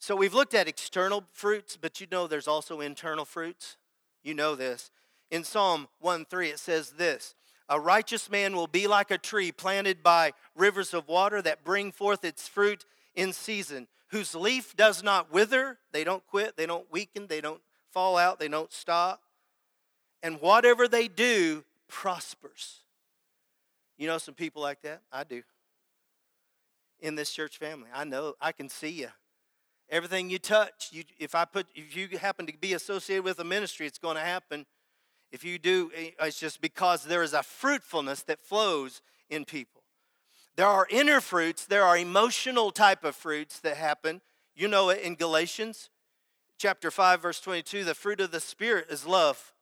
So 0.00 0.16
we've 0.16 0.34
looked 0.34 0.54
at 0.54 0.68
external 0.68 1.24
fruits, 1.32 1.76
but 1.80 2.00
you 2.00 2.06
know 2.10 2.26
there's 2.26 2.48
also 2.48 2.80
internal 2.80 3.24
fruits. 3.24 3.76
You 4.22 4.34
know 4.34 4.54
this. 4.54 4.90
In 5.30 5.44
Psalm 5.44 5.88
1 6.00 6.24
3, 6.24 6.48
it 6.48 6.58
says 6.58 6.90
this 6.90 7.34
A 7.68 7.78
righteous 7.78 8.30
man 8.30 8.56
will 8.56 8.66
be 8.66 8.86
like 8.86 9.10
a 9.10 9.18
tree 9.18 9.52
planted 9.52 10.02
by 10.02 10.32
rivers 10.54 10.94
of 10.94 11.08
water 11.08 11.42
that 11.42 11.64
bring 11.64 11.92
forth 11.92 12.24
its 12.24 12.48
fruit 12.48 12.84
in 13.14 13.32
season, 13.32 13.88
whose 14.08 14.34
leaf 14.34 14.76
does 14.76 15.02
not 15.02 15.32
wither. 15.32 15.78
They 15.92 16.04
don't 16.04 16.26
quit, 16.26 16.56
they 16.56 16.66
don't 16.66 16.90
weaken, 16.90 17.26
they 17.26 17.40
don't 17.40 17.60
fall 17.90 18.16
out, 18.16 18.38
they 18.38 18.48
don't 18.48 18.72
stop. 18.72 19.20
And 20.22 20.40
whatever 20.40 20.88
they 20.88 21.08
do 21.08 21.64
prospers. 21.88 22.80
You 23.96 24.06
know 24.06 24.18
some 24.18 24.34
people 24.34 24.62
like 24.62 24.82
that? 24.82 25.02
I 25.12 25.24
do. 25.24 25.42
In 27.00 27.14
this 27.16 27.32
church 27.32 27.58
family. 27.58 27.88
I 27.94 28.04
know, 28.04 28.34
I 28.40 28.52
can 28.52 28.68
see 28.68 28.90
you. 28.90 29.08
Everything 29.90 30.28
you 30.28 30.38
touch, 30.38 30.90
you, 30.92 31.02
if 31.18 31.34
I 31.34 31.44
put, 31.44 31.66
if 31.74 31.96
you 31.96 32.18
happen 32.18 32.46
to 32.46 32.52
be 32.58 32.74
associated 32.74 33.24
with 33.24 33.38
a 33.38 33.44
ministry, 33.44 33.86
it's 33.86 33.98
going 33.98 34.16
to 34.16 34.22
happen. 34.22 34.66
If 35.30 35.44
you 35.44 35.58
do, 35.58 35.90
eh, 35.94 36.10
it's 36.20 36.40
just 36.40 36.60
because 36.60 37.04
there 37.04 37.22
is 37.22 37.34
a 37.34 37.42
fruitfulness 37.42 38.22
that 38.24 38.40
flows 38.40 39.02
in 39.28 39.44
people. 39.44 39.82
There 40.56 40.66
are 40.66 40.86
inner 40.90 41.20
fruits, 41.20 41.66
there 41.66 41.84
are 41.84 41.96
emotional 41.96 42.70
type 42.70 43.04
of 43.04 43.14
fruits 43.14 43.60
that 43.60 43.76
happen. 43.76 44.20
You 44.54 44.68
know 44.68 44.88
it 44.88 45.00
in 45.02 45.14
Galatians 45.14 45.90
chapter 46.58 46.90
5 46.90 47.22
verse 47.22 47.40
22, 47.40 47.84
the 47.84 47.94
fruit 47.94 48.20
of 48.20 48.30
the 48.30 48.40
spirit 48.40 48.86
is 48.90 49.06
love. 49.06 49.54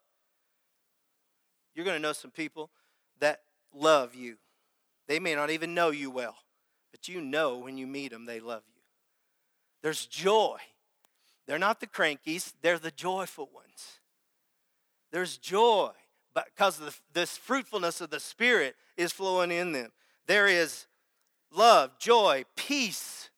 You're 1.74 1.84
going 1.84 1.96
to 1.96 2.02
know 2.02 2.14
some 2.14 2.30
people 2.30 2.70
that 3.20 3.42
love 3.74 4.14
you. 4.14 4.36
They 5.06 5.20
may 5.20 5.34
not 5.34 5.50
even 5.50 5.74
know 5.74 5.90
you 5.90 6.10
well, 6.10 6.36
but 6.90 7.06
you 7.06 7.20
know 7.20 7.58
when 7.58 7.76
you 7.76 7.86
meet 7.86 8.10
them 8.10 8.24
they 8.24 8.40
love 8.40 8.62
you. 8.74 8.80
There's 9.82 10.06
joy. 10.06 10.58
They're 11.46 11.58
not 11.58 11.80
the 11.80 11.86
crankies, 11.86 12.54
they're 12.62 12.78
the 12.78 12.90
joyful 12.90 13.48
ones. 13.54 14.00
There's 15.12 15.36
joy 15.36 15.90
because 16.34 16.78
the, 16.78 16.94
this 17.12 17.36
fruitfulness 17.36 18.00
of 18.00 18.10
the 18.10 18.20
Spirit 18.20 18.76
is 18.96 19.12
flowing 19.12 19.50
in 19.50 19.72
them. 19.72 19.90
There 20.26 20.46
is 20.46 20.86
love, 21.52 21.98
joy, 21.98 22.44
peace. 22.56 23.30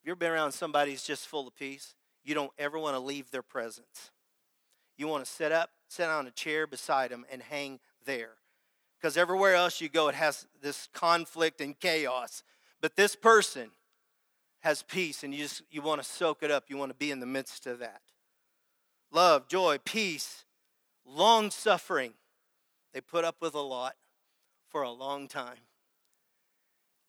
If 0.00 0.08
you've 0.08 0.18
been 0.18 0.30
around 0.30 0.52
somebody 0.52 0.92
who's 0.92 1.02
just 1.02 1.26
full 1.26 1.48
of 1.48 1.56
peace, 1.56 1.94
you 2.24 2.34
don't 2.34 2.52
ever 2.58 2.78
want 2.78 2.94
to 2.94 3.00
leave 3.00 3.30
their 3.30 3.42
presence. 3.42 4.10
You 4.96 5.08
want 5.08 5.24
to 5.24 5.30
sit 5.30 5.50
up, 5.50 5.70
sit 5.88 6.08
on 6.08 6.26
a 6.26 6.30
chair 6.30 6.66
beside 6.66 7.10
them, 7.10 7.24
and 7.30 7.42
hang 7.42 7.80
there. 8.04 8.34
Because 9.00 9.16
everywhere 9.16 9.54
else 9.54 9.80
you 9.80 9.88
go, 9.88 10.08
it 10.08 10.14
has 10.14 10.46
this 10.62 10.88
conflict 10.92 11.60
and 11.60 11.78
chaos. 11.78 12.42
But 12.80 12.96
this 12.96 13.16
person, 13.16 13.70
has 14.64 14.82
peace 14.82 15.22
and 15.22 15.34
you 15.34 15.42
just 15.42 15.62
you 15.70 15.82
want 15.82 16.02
to 16.02 16.08
soak 16.08 16.42
it 16.42 16.50
up 16.50 16.64
you 16.68 16.76
want 16.78 16.90
to 16.90 16.96
be 16.96 17.10
in 17.10 17.20
the 17.20 17.26
midst 17.26 17.66
of 17.66 17.80
that 17.80 18.00
love 19.14 19.48
joy 19.48 19.78
peace 19.84 20.44
long 21.06 21.50
suffering. 21.50 22.14
They 22.92 23.00
put 23.00 23.24
up 23.24 23.36
with 23.40 23.54
a 23.54 23.60
lot 23.60 23.94
for 24.68 24.82
a 24.82 24.90
long 24.90 25.28
time. 25.28 25.58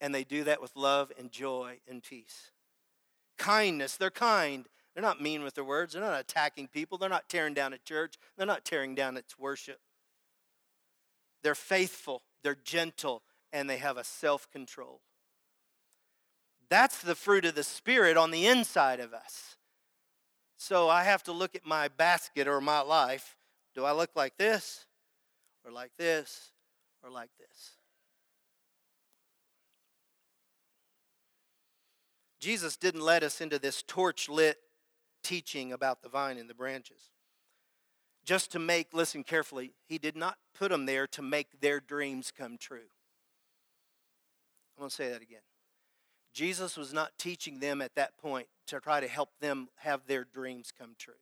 And 0.01 0.13
they 0.13 0.23
do 0.23 0.43
that 0.43 0.61
with 0.61 0.75
love 0.75 1.11
and 1.17 1.31
joy 1.31 1.79
and 1.89 2.03
peace. 2.03 2.51
Kindness 3.37 3.97
they're 3.97 4.09
kind. 4.09 4.67
They're 4.93 5.01
not 5.01 5.21
mean 5.21 5.43
with 5.43 5.55
their 5.55 5.63
words. 5.63 5.93
They're 5.93 6.01
not 6.01 6.19
attacking 6.19 6.69
people. 6.69 6.97
They're 6.97 7.09
not 7.09 7.27
tearing 7.27 7.53
down 7.53 7.73
a 7.73 7.77
church. 7.77 8.15
They're 8.37 8.47
not 8.47 8.65
tearing 8.65 8.95
down 8.95 9.17
its 9.17 9.37
worship. 9.37 9.79
They're 11.43 11.55
faithful. 11.55 12.23
They're 12.43 12.55
gentle. 12.55 13.23
And 13.51 13.69
they 13.69 13.77
have 13.77 13.97
a 13.97 14.03
self-control. 14.03 15.01
That's 16.69 17.01
the 17.01 17.15
fruit 17.15 17.45
of 17.45 17.55
the 17.55 17.63
Spirit 17.63 18.17
on 18.17 18.31
the 18.31 18.47
inside 18.47 18.99
of 18.99 19.13
us. 19.13 19.57
So 20.57 20.89
I 20.89 21.03
have 21.03 21.23
to 21.23 21.31
look 21.31 21.55
at 21.55 21.65
my 21.65 21.87
basket 21.87 22.47
or 22.47 22.61
my 22.61 22.81
life. 22.81 23.35
Do 23.75 23.83
I 23.83 23.91
look 23.91 24.11
like 24.15 24.37
this, 24.37 24.85
or 25.65 25.71
like 25.71 25.91
this, 25.97 26.51
or 27.03 27.09
like 27.09 27.29
this? 27.37 27.71
Jesus 32.39 32.77
didn't 32.77 33.01
let 33.01 33.23
us 33.23 33.41
into 33.41 33.59
this 33.59 33.83
torch 33.83 34.29
lit 34.29 34.57
teaching 35.23 35.73
about 35.73 36.03
the 36.03 36.09
vine 36.09 36.37
and 36.37 36.49
the 36.49 36.53
branches. 36.53 37.09
Just 38.23 38.51
to 38.51 38.59
make, 38.59 38.93
listen 38.93 39.23
carefully, 39.23 39.73
he 39.87 39.97
did 39.97 40.15
not 40.15 40.37
put 40.57 40.71
them 40.71 40.85
there 40.85 41.07
to 41.07 41.21
make 41.21 41.59
their 41.59 41.79
dreams 41.79 42.31
come 42.35 42.57
true. 42.57 42.87
I'm 44.77 44.81
going 44.81 44.89
to 44.89 44.95
say 44.95 45.09
that 45.09 45.21
again. 45.21 45.41
Jesus 46.35 46.75
was 46.75 46.93
not 46.93 47.17
teaching 47.17 47.59
them 47.59 47.81
at 47.81 47.95
that 47.95 48.17
point 48.17 48.47
to 48.67 48.81
try 48.81 48.99
to 48.99 49.07
help 49.07 49.29
them 49.39 49.69
have 49.77 50.01
their 50.05 50.25
dreams 50.25 50.73
come 50.77 50.91
true. 50.99 51.13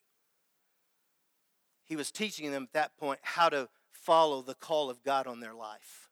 He 1.86 1.96
was 1.96 2.12
teaching 2.12 2.52
them 2.52 2.64
at 2.64 2.74
that 2.74 2.98
point 2.98 3.20
how 3.22 3.50
to 3.50 3.70
follow 3.92 4.42
the 4.42 4.56
call 4.56 4.90
of 4.90 5.04
God 5.04 5.28
on 5.28 5.40
their 5.40 5.54
life. 5.54 6.10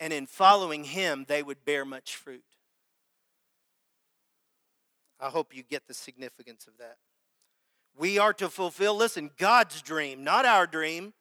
And 0.00 0.12
in 0.12 0.26
following 0.26 0.82
Him, 0.82 1.24
they 1.28 1.40
would 1.40 1.64
bear 1.64 1.84
much 1.84 2.16
fruit. 2.16 2.42
I 5.20 5.28
hope 5.28 5.54
you 5.54 5.62
get 5.62 5.86
the 5.86 5.94
significance 5.94 6.66
of 6.66 6.78
that. 6.78 6.96
We 7.96 8.18
are 8.18 8.32
to 8.34 8.48
fulfill, 8.48 8.96
listen, 8.96 9.30
God's 9.38 9.82
dream, 9.82 10.24
not 10.24 10.44
our 10.44 10.66
dream. 10.66 11.12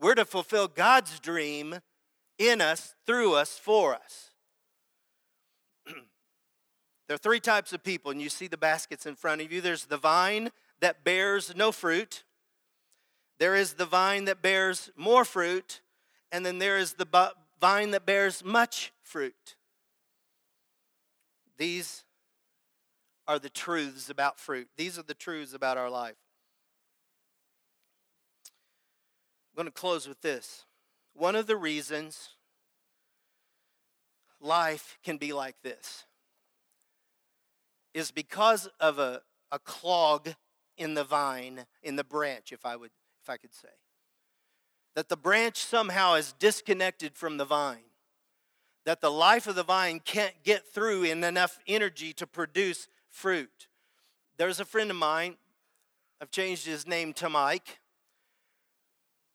We're 0.00 0.14
to 0.14 0.24
fulfill 0.24 0.66
God's 0.66 1.20
dream 1.20 1.80
in 2.38 2.62
us, 2.62 2.94
through 3.04 3.34
us, 3.34 3.58
for 3.58 3.94
us. 3.94 4.29
There 7.10 7.16
are 7.16 7.18
three 7.18 7.40
types 7.40 7.72
of 7.72 7.82
people, 7.82 8.12
and 8.12 8.22
you 8.22 8.28
see 8.28 8.46
the 8.46 8.56
baskets 8.56 9.04
in 9.04 9.16
front 9.16 9.40
of 9.40 9.50
you. 9.50 9.60
There's 9.60 9.86
the 9.86 9.96
vine 9.96 10.50
that 10.78 11.02
bears 11.02 11.52
no 11.56 11.72
fruit, 11.72 12.22
there 13.40 13.56
is 13.56 13.72
the 13.72 13.84
vine 13.84 14.26
that 14.26 14.42
bears 14.42 14.92
more 14.94 15.24
fruit, 15.24 15.80
and 16.30 16.46
then 16.46 16.60
there 16.60 16.78
is 16.78 16.92
the 16.92 17.34
vine 17.60 17.90
that 17.90 18.06
bears 18.06 18.44
much 18.44 18.92
fruit. 19.02 19.56
These 21.58 22.04
are 23.26 23.40
the 23.40 23.50
truths 23.50 24.08
about 24.08 24.38
fruit. 24.38 24.68
These 24.76 24.96
are 24.96 25.02
the 25.02 25.12
truths 25.12 25.52
about 25.52 25.76
our 25.76 25.90
life. 25.90 26.14
I'm 29.50 29.64
going 29.64 29.66
to 29.66 29.72
close 29.72 30.06
with 30.06 30.20
this. 30.20 30.64
One 31.14 31.34
of 31.34 31.48
the 31.48 31.56
reasons 31.56 32.36
life 34.40 34.96
can 35.02 35.16
be 35.16 35.32
like 35.32 35.56
this 35.64 36.04
is 37.94 38.10
because 38.10 38.68
of 38.78 38.98
a, 38.98 39.22
a 39.50 39.58
clog 39.58 40.30
in 40.76 40.94
the 40.94 41.04
vine, 41.04 41.66
in 41.82 41.96
the 41.96 42.04
branch, 42.04 42.52
if 42.52 42.64
I 42.64 42.76
would 42.76 42.90
if 43.22 43.28
I 43.28 43.36
could 43.36 43.54
say. 43.54 43.68
That 44.94 45.08
the 45.08 45.16
branch 45.16 45.58
somehow 45.58 46.14
is 46.14 46.32
disconnected 46.38 47.14
from 47.16 47.36
the 47.36 47.44
vine. 47.44 47.84
That 48.86 49.00
the 49.00 49.10
life 49.10 49.46
of 49.46 49.54
the 49.54 49.62
vine 49.62 50.00
can't 50.00 50.42
get 50.42 50.66
through 50.66 51.04
in 51.04 51.22
enough 51.22 51.58
energy 51.66 52.12
to 52.14 52.26
produce 52.26 52.88
fruit. 53.08 53.68
there's 54.36 54.60
a 54.60 54.64
friend 54.64 54.90
of 54.90 54.96
mine. 54.96 55.36
I've 56.20 56.30
changed 56.30 56.64
his 56.64 56.86
name 56.86 57.12
to 57.14 57.28
Mike. 57.28 57.80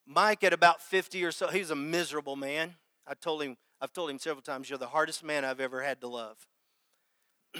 Mike, 0.07 0.43
at 0.43 0.53
about 0.53 0.81
50 0.81 1.23
or 1.23 1.31
so, 1.31 1.47
he 1.47 1.59
was 1.59 1.71
a 1.71 1.75
miserable 1.75 2.35
man. 2.35 2.75
I 3.07 3.13
told 3.13 3.43
him, 3.43 3.57
I've 3.81 3.93
told 3.93 4.09
him 4.09 4.19
several 4.19 4.41
times, 4.41 4.69
you're 4.69 4.79
the 4.79 4.87
hardest 4.87 5.23
man 5.23 5.45
I've 5.45 5.59
ever 5.59 5.81
had 5.81 6.01
to 6.01 6.07
love. 6.07 6.47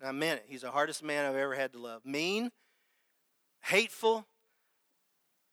and 0.00 0.08
I 0.08 0.12
meant 0.12 0.40
it. 0.40 0.46
He's 0.48 0.62
the 0.62 0.70
hardest 0.70 1.02
man 1.02 1.24
I've 1.24 1.36
ever 1.36 1.54
had 1.54 1.72
to 1.72 1.78
love. 1.78 2.04
Mean, 2.04 2.50
hateful, 3.62 4.26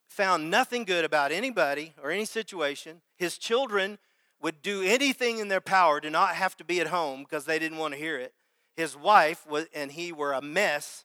found 0.08 0.50
nothing 0.50 0.84
good 0.84 1.04
about 1.04 1.32
anybody 1.32 1.94
or 2.02 2.10
any 2.10 2.24
situation. 2.24 3.02
His 3.16 3.38
children 3.38 3.98
would 4.40 4.62
do 4.62 4.82
anything 4.82 5.38
in 5.38 5.48
their 5.48 5.60
power 5.60 6.00
to 6.00 6.10
not 6.10 6.34
have 6.34 6.56
to 6.56 6.64
be 6.64 6.80
at 6.80 6.88
home 6.88 7.20
because 7.22 7.44
they 7.44 7.58
didn't 7.58 7.78
want 7.78 7.94
to 7.94 8.00
hear 8.00 8.18
it. 8.18 8.34
His 8.76 8.96
wife 8.96 9.46
was, 9.48 9.66
and 9.74 9.90
he 9.90 10.12
were 10.12 10.32
a 10.32 10.42
mess. 10.42 11.04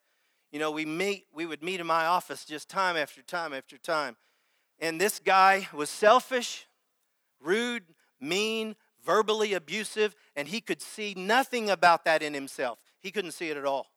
You 0.51 0.59
know, 0.59 0.71
we 0.71 0.85
meet, 0.85 1.25
we 1.33 1.45
would 1.45 1.63
meet 1.63 1.79
in 1.79 1.87
my 1.87 2.05
office 2.05 2.43
just 2.45 2.69
time 2.69 2.97
after 2.97 3.21
time 3.21 3.53
after 3.53 3.77
time. 3.77 4.17
And 4.79 4.99
this 4.99 5.19
guy 5.19 5.67
was 5.73 5.89
selfish, 5.89 6.67
rude, 7.39 7.83
mean, 8.19 8.75
verbally 9.03 9.53
abusive, 9.53 10.15
and 10.35 10.47
he 10.47 10.59
could 10.59 10.81
see 10.81 11.13
nothing 11.15 11.69
about 11.69 12.03
that 12.05 12.21
in 12.21 12.33
himself. 12.33 12.79
He 13.01 13.11
couldn't 13.11 13.31
see 13.31 13.49
it 13.49 13.57
at 13.57 13.65
all. 13.65 13.87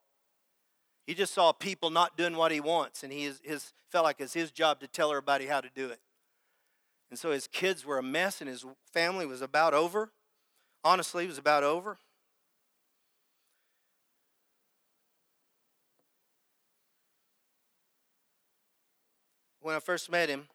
He 1.06 1.14
just 1.14 1.34
saw 1.34 1.52
people 1.52 1.90
not 1.90 2.16
doing 2.16 2.36
what 2.36 2.50
he 2.50 2.60
wants, 2.60 3.02
and 3.02 3.12
he 3.12 3.24
is, 3.24 3.40
his, 3.44 3.72
felt 3.90 4.04
like 4.04 4.20
it's 4.20 4.32
his 4.32 4.50
job 4.50 4.80
to 4.80 4.88
tell 4.88 5.10
everybody 5.10 5.46
how 5.46 5.60
to 5.60 5.68
do 5.74 5.88
it. 5.90 6.00
And 7.10 7.18
so 7.18 7.30
his 7.30 7.46
kids 7.46 7.84
were 7.84 7.98
a 7.98 8.02
mess, 8.02 8.40
and 8.40 8.48
his 8.48 8.64
family 8.92 9.26
was 9.26 9.42
about 9.42 9.74
over. 9.74 10.10
Honestly, 10.82 11.24
it 11.24 11.28
was 11.28 11.38
about 11.38 11.62
over. 11.62 11.98
When 19.60 19.74
I 19.74 19.80
first 19.80 20.10
met 20.10 20.28
him, 20.28 20.48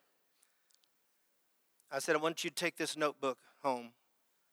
I 1.90 1.98
said, 1.98 2.14
I 2.14 2.18
want 2.18 2.44
you 2.44 2.50
to 2.50 2.56
take 2.56 2.76
this 2.76 2.96
notebook 2.96 3.38
home. 3.62 3.90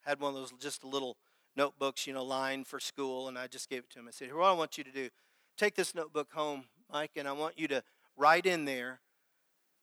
Had 0.05 0.19
one 0.19 0.33
of 0.33 0.35
those 0.35 0.51
just 0.59 0.83
a 0.83 0.87
little 0.87 1.17
notebooks, 1.57 2.07
you 2.07 2.13
know, 2.13 2.23
lined 2.23 2.67
for 2.67 2.79
school, 2.79 3.27
and 3.27 3.37
I 3.37 3.47
just 3.47 3.69
gave 3.69 3.79
it 3.79 3.89
to 3.91 3.99
him. 3.99 4.07
I 4.07 4.11
said, 4.11 4.27
Here, 4.27 4.37
what 4.37 4.47
I 4.47 4.53
want 4.53 4.77
you 4.77 4.83
to 4.83 4.91
do 4.91 5.09
take 5.57 5.75
this 5.75 5.95
notebook 5.95 6.31
home, 6.31 6.65
Mike, 6.91 7.11
and 7.15 7.27
I 7.27 7.31
want 7.31 7.57
you 7.57 7.67
to 7.69 7.83
write 8.15 8.45
in 8.45 8.65
there 8.65 8.99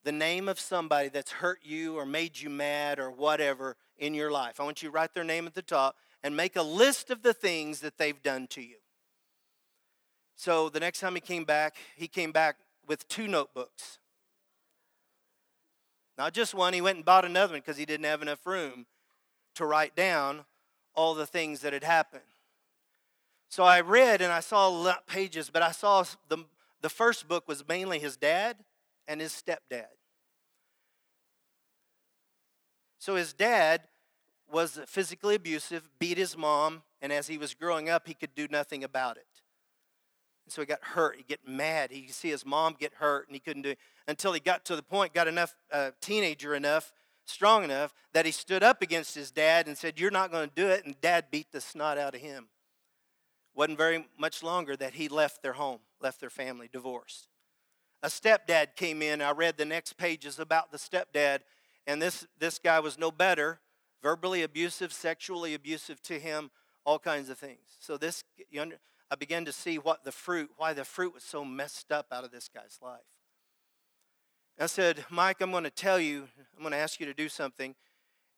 the 0.04 0.12
name 0.12 0.48
of 0.48 0.60
somebody 0.60 1.08
that's 1.08 1.32
hurt 1.32 1.60
you 1.62 1.98
or 1.98 2.06
made 2.06 2.38
you 2.38 2.48
mad 2.48 2.98
or 2.98 3.10
whatever 3.10 3.76
in 3.98 4.14
your 4.14 4.30
life. 4.30 4.60
I 4.60 4.64
want 4.64 4.82
you 4.82 4.88
to 4.88 4.94
write 4.94 5.14
their 5.14 5.24
name 5.24 5.46
at 5.46 5.54
the 5.54 5.62
top 5.62 5.96
and 6.22 6.36
make 6.36 6.56
a 6.56 6.62
list 6.62 7.10
of 7.10 7.22
the 7.22 7.34
things 7.34 7.80
that 7.80 7.98
they've 7.98 8.22
done 8.22 8.46
to 8.48 8.62
you. 8.62 8.76
So 10.36 10.68
the 10.68 10.80
next 10.80 11.00
time 11.00 11.14
he 11.14 11.20
came 11.20 11.44
back, 11.44 11.76
he 11.96 12.06
came 12.06 12.32
back 12.32 12.56
with 12.86 13.08
two 13.08 13.26
notebooks. 13.26 13.98
Not 16.16 16.32
just 16.32 16.54
one, 16.54 16.74
he 16.74 16.80
went 16.80 16.96
and 16.96 17.04
bought 17.04 17.24
another 17.24 17.54
one 17.54 17.60
because 17.60 17.76
he 17.76 17.86
didn't 17.86 18.06
have 18.06 18.22
enough 18.22 18.46
room 18.46 18.86
to 19.54 19.66
write 19.66 19.96
down 19.96 20.44
all 20.94 21.14
the 21.14 21.26
things 21.26 21.60
that 21.60 21.72
had 21.72 21.84
happened. 21.84 22.22
So 23.48 23.62
I 23.62 23.80
read 23.80 24.20
and 24.20 24.32
I 24.32 24.40
saw 24.40 24.94
pages, 25.06 25.50
but 25.50 25.62
I 25.62 25.70
saw 25.70 26.04
the, 26.28 26.44
the 26.82 26.88
first 26.88 27.28
book 27.28 27.46
was 27.46 27.66
mainly 27.66 27.98
his 27.98 28.16
dad 28.16 28.56
and 29.06 29.20
his 29.20 29.32
stepdad. 29.32 29.86
So 32.98 33.16
his 33.16 33.32
dad 33.32 33.82
was 34.50 34.80
physically 34.86 35.34
abusive, 35.34 35.88
beat 35.98 36.16
his 36.16 36.36
mom, 36.36 36.82
and 37.02 37.12
as 37.12 37.26
he 37.26 37.38
was 37.38 37.54
growing 37.54 37.88
up, 37.88 38.06
he 38.06 38.14
could 38.14 38.34
do 38.34 38.48
nothing 38.50 38.82
about 38.82 39.16
it. 39.16 39.26
So 40.48 40.62
he 40.62 40.66
got 40.66 40.82
hurt. 40.82 41.16
He'd 41.16 41.26
get 41.26 41.46
mad. 41.46 41.90
He'd 41.90 42.10
see 42.12 42.30
his 42.30 42.44
mom 42.44 42.76
get 42.78 42.94
hurt, 42.94 43.26
and 43.28 43.34
he 43.34 43.40
couldn't 43.40 43.62
do 43.62 43.70
it 43.70 43.78
until 44.06 44.32
he 44.32 44.40
got 44.40 44.64
to 44.66 44.76
the 44.76 44.82
point, 44.82 45.14
got 45.14 45.28
enough, 45.28 45.54
uh, 45.72 45.90
teenager 46.00 46.54
enough, 46.54 46.92
strong 47.26 47.64
enough, 47.64 47.94
that 48.12 48.26
he 48.26 48.32
stood 48.32 48.62
up 48.62 48.82
against 48.82 49.14
his 49.14 49.30
dad 49.30 49.66
and 49.66 49.76
said, 49.76 49.98
You're 49.98 50.10
not 50.10 50.30
going 50.30 50.48
to 50.48 50.54
do 50.54 50.68
it. 50.68 50.84
And 50.84 51.00
dad 51.00 51.26
beat 51.30 51.52
the 51.52 51.60
snot 51.60 51.98
out 51.98 52.14
of 52.14 52.20
him 52.20 52.48
wasn't 53.54 53.78
very 53.78 54.06
much 54.18 54.42
longer 54.42 54.76
that 54.76 54.94
he 54.94 55.08
left 55.08 55.42
their 55.42 55.54
home, 55.54 55.80
left 56.00 56.20
their 56.20 56.30
family, 56.30 56.68
divorced. 56.70 57.28
A 58.02 58.08
stepdad 58.08 58.76
came 58.76 59.00
in. 59.00 59.22
I 59.22 59.30
read 59.30 59.56
the 59.56 59.64
next 59.64 59.94
pages 59.94 60.38
about 60.38 60.72
the 60.72 60.78
stepdad, 60.78 61.40
and 61.86 62.02
this, 62.02 62.26
this 62.38 62.58
guy 62.58 62.80
was 62.80 62.98
no 62.98 63.10
better 63.10 63.60
verbally 64.02 64.42
abusive, 64.42 64.92
sexually 64.92 65.54
abusive 65.54 66.02
to 66.02 66.18
him, 66.18 66.50
all 66.84 66.98
kinds 66.98 67.30
of 67.30 67.38
things. 67.38 67.76
So, 67.78 67.96
this, 67.96 68.22
under, 68.58 68.76
I 69.10 69.14
began 69.14 69.46
to 69.46 69.52
see 69.52 69.78
what 69.78 70.04
the 70.04 70.12
fruit, 70.12 70.50
why 70.58 70.74
the 70.74 70.84
fruit 70.84 71.14
was 71.14 71.22
so 71.22 71.44
messed 71.44 71.90
up 71.90 72.08
out 72.12 72.24
of 72.24 72.30
this 72.30 72.50
guy's 72.54 72.78
life. 72.82 73.00
I 74.58 74.66
said, 74.66 75.04
Mike, 75.10 75.40
I'm 75.40 75.50
going 75.50 75.64
to 75.64 75.70
tell 75.70 75.98
you, 75.98 76.28
I'm 76.56 76.62
going 76.62 76.72
to 76.72 76.78
ask 76.78 77.00
you 77.00 77.06
to 77.06 77.14
do 77.14 77.28
something, 77.28 77.74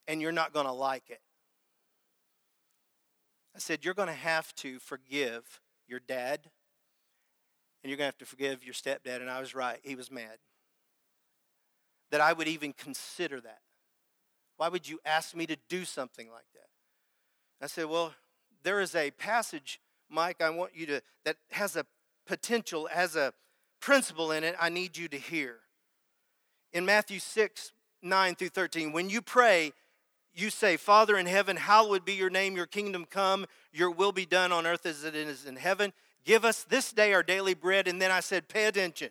and 0.09 0.22
you're 0.22 0.33
not 0.33 0.52
going 0.52 0.66
to 0.66 0.72
like 0.72 1.11
it. 1.11 1.20
I 3.55 3.59
said, 3.59 3.85
You're 3.85 3.94
going 3.94 4.09
to 4.09 4.14
have 4.14 4.55
to 4.57 4.79
forgive 4.79 5.61
your 5.87 6.00
dad, 6.00 6.40
and 7.83 7.90
you're 7.90 7.98
going 7.98 8.11
to 8.11 8.16
have 8.16 8.18
to 8.18 8.26
forgive 8.26 8.64
your 8.64 8.74
stepdad. 8.74 9.20
And 9.20 9.31
I 9.31 9.40
was 9.40 9.55
right. 9.55 9.79
He 9.83 9.94
was 9.94 10.11
mad. 10.11 10.38
That 12.11 12.20
I 12.20 12.33
would 12.33 12.48
even 12.48 12.72
consider 12.72 13.40
that. 13.40 13.61
Why 14.57 14.68
would 14.68 14.88
you 14.88 15.00
ask 15.05 15.35
me 15.37 15.46
to 15.46 15.57
do 15.68 15.85
something 15.85 16.31
like 16.31 16.46
that? 16.55 17.64
I 17.64 17.66
said, 17.66 17.87
Well, 17.87 18.14
there 18.62 18.81
is 18.81 18.94
a 18.94 19.11
passage, 19.12 19.81
Mike, 20.09 20.40
I 20.40 20.48
want 20.48 20.72
you 20.74 20.87
to, 20.87 21.02
that 21.24 21.37
has 21.50 21.76
a 21.76 21.85
potential, 22.26 22.88
has 22.90 23.16
a 23.16 23.35
principle 23.81 24.33
in 24.33 24.44
it, 24.44 24.57
I 24.59 24.70
need 24.70 24.96
you 24.96 25.09
to 25.09 25.18
hear. 25.18 25.59
In 26.72 26.85
Matthew 26.85 27.18
6, 27.18 27.72
9 28.02 28.35
through 28.35 28.48
13, 28.48 28.92
when 28.92 29.09
you 29.11 29.22
pray, 29.22 29.72
you 30.35 30.50
say, 30.50 30.76
Father 30.76 31.16
in 31.16 31.26
heaven, 31.26 31.57
hallowed 31.57 32.05
be 32.05 32.12
your 32.12 32.31
name, 32.31 32.57
your 32.57 32.66
kingdom 32.66 33.07
come, 33.09 33.46
your 33.72 33.90
will 33.90 34.12
be 34.12 34.26
done 34.26 34.52
on 34.52 34.66
earth 34.66 34.85
as 34.85 35.05
it 35.05 35.14
is 35.14 35.46
in 35.46 35.57
heaven. 35.57 35.92
Give 36.24 36.44
us 36.44 36.64
this 36.64 36.92
day 36.92 37.14
our 37.14 37.22
daily 37.22 37.55
bread. 37.55 37.88
And 37.88 38.02
then 38.02 38.11
I 38.11 38.20
said, 38.20 38.48
Pay 38.48 38.66
attention. 38.66 39.11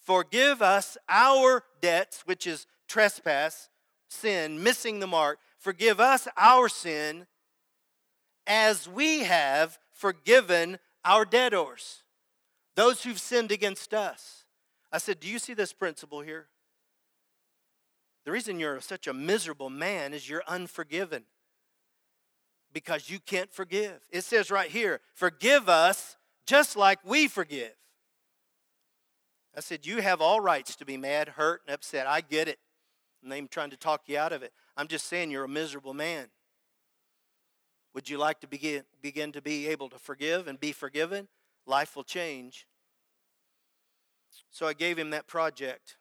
Forgive 0.00 0.62
us 0.62 0.96
our 1.08 1.64
debts, 1.80 2.22
which 2.26 2.46
is 2.46 2.66
trespass, 2.86 3.68
sin, 4.08 4.62
missing 4.62 5.00
the 5.00 5.06
mark. 5.06 5.38
Forgive 5.58 5.98
us 5.98 6.28
our 6.36 6.68
sin 6.68 7.26
as 8.46 8.88
we 8.88 9.20
have 9.20 9.78
forgiven 9.92 10.78
our 11.04 11.24
debtors, 11.24 12.02
those 12.74 13.02
who've 13.02 13.20
sinned 13.20 13.50
against 13.50 13.94
us. 13.94 14.43
I 14.94 14.98
said, 14.98 15.18
Do 15.18 15.28
you 15.28 15.40
see 15.40 15.54
this 15.54 15.72
principle 15.72 16.20
here? 16.20 16.46
The 18.24 18.30
reason 18.30 18.60
you're 18.60 18.80
such 18.80 19.08
a 19.08 19.12
miserable 19.12 19.68
man 19.68 20.14
is 20.14 20.28
you're 20.30 20.44
unforgiven 20.46 21.24
because 22.72 23.10
you 23.10 23.18
can't 23.18 23.52
forgive. 23.52 24.00
It 24.12 24.22
says 24.22 24.52
right 24.52 24.70
here, 24.70 25.00
forgive 25.12 25.68
us 25.68 26.16
just 26.46 26.76
like 26.76 27.00
we 27.04 27.26
forgive. 27.26 27.74
I 29.56 29.60
said, 29.60 29.84
You 29.84 30.00
have 30.00 30.20
all 30.20 30.38
rights 30.38 30.76
to 30.76 30.84
be 30.84 30.96
mad, 30.96 31.30
hurt, 31.30 31.62
and 31.66 31.74
upset. 31.74 32.06
I 32.06 32.20
get 32.20 32.46
it. 32.46 32.60
I'm 33.20 33.30
not 33.30 33.38
even 33.38 33.48
trying 33.48 33.70
to 33.70 33.76
talk 33.76 34.02
you 34.06 34.16
out 34.16 34.32
of 34.32 34.44
it. 34.44 34.52
I'm 34.76 34.86
just 34.86 35.06
saying 35.08 35.32
you're 35.32 35.44
a 35.44 35.48
miserable 35.48 35.94
man. 35.94 36.28
Would 37.94 38.08
you 38.08 38.18
like 38.18 38.40
to 38.42 38.46
begin, 38.46 38.84
begin 39.02 39.32
to 39.32 39.42
be 39.42 39.66
able 39.66 39.88
to 39.88 39.98
forgive 39.98 40.46
and 40.46 40.60
be 40.60 40.70
forgiven? 40.70 41.26
Life 41.66 41.96
will 41.96 42.04
change. 42.04 42.68
So 44.50 44.66
I 44.66 44.72
gave 44.72 44.98
him 44.98 45.10
that 45.10 45.26
project. 45.26 45.96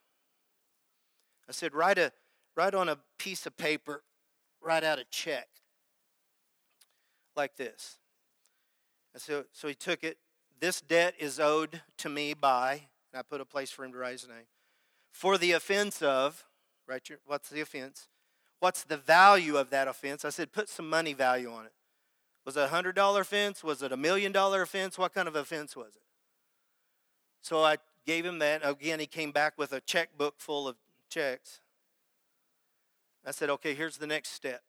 I 1.47 1.51
said, 1.51 1.73
write, 1.73 1.97
a, 1.97 2.11
write 2.55 2.73
on 2.73 2.89
a 2.89 2.97
piece 3.17 3.45
of 3.45 3.57
paper, 3.57 4.03
write 4.61 4.83
out 4.83 4.99
a 4.99 5.05
check 5.09 5.47
like 7.35 7.55
this. 7.57 7.97
And 9.13 9.21
so, 9.21 9.45
so 9.51 9.67
he 9.67 9.75
took 9.75 10.03
it. 10.03 10.17
This 10.59 10.81
debt 10.81 11.15
is 11.19 11.39
owed 11.39 11.81
to 11.97 12.09
me 12.09 12.33
by, 12.33 12.83
and 13.11 13.19
I 13.19 13.21
put 13.21 13.41
a 13.41 13.45
place 13.45 13.69
for 13.69 13.83
him 13.83 13.91
to 13.91 13.97
write 13.97 14.13
his 14.13 14.27
name, 14.27 14.47
for 15.11 15.37
the 15.37 15.51
offense 15.51 16.01
of, 16.01 16.45
right? 16.87 17.07
Your, 17.09 17.19
what's 17.25 17.49
the 17.49 17.61
offense? 17.61 18.07
What's 18.59 18.83
the 18.83 18.97
value 18.97 19.57
of 19.57 19.69
that 19.71 19.87
offense? 19.87 20.23
I 20.23 20.29
said, 20.29 20.53
put 20.53 20.69
some 20.69 20.89
money 20.89 21.13
value 21.13 21.51
on 21.51 21.65
it. 21.65 21.73
Was 22.45 22.57
it 22.57 22.61
a 22.61 22.67
$100 22.67 23.19
offense? 23.19 23.63
Was 23.63 23.81
it 23.81 23.91
a 23.91 23.97
million 23.97 24.31
dollar 24.31 24.61
offense? 24.61 24.97
What 24.97 25.13
kind 25.13 25.27
of 25.27 25.35
offense 25.35 25.75
was 25.75 25.95
it? 25.95 26.01
So 27.41 27.63
I 27.63 27.77
gave 28.05 28.25
him 28.25 28.39
that. 28.39 28.61
Again, 28.63 28.99
he 28.99 29.05
came 29.05 29.31
back 29.31 29.57
with 29.57 29.73
a 29.73 29.81
checkbook 29.81 30.35
full 30.39 30.67
of 30.67 30.75
checks. 31.09 31.59
I 33.25 33.31
said, 33.31 33.49
okay, 33.49 33.73
here's 33.73 33.97
the 33.97 34.07
next 34.07 34.29
step. 34.29 34.61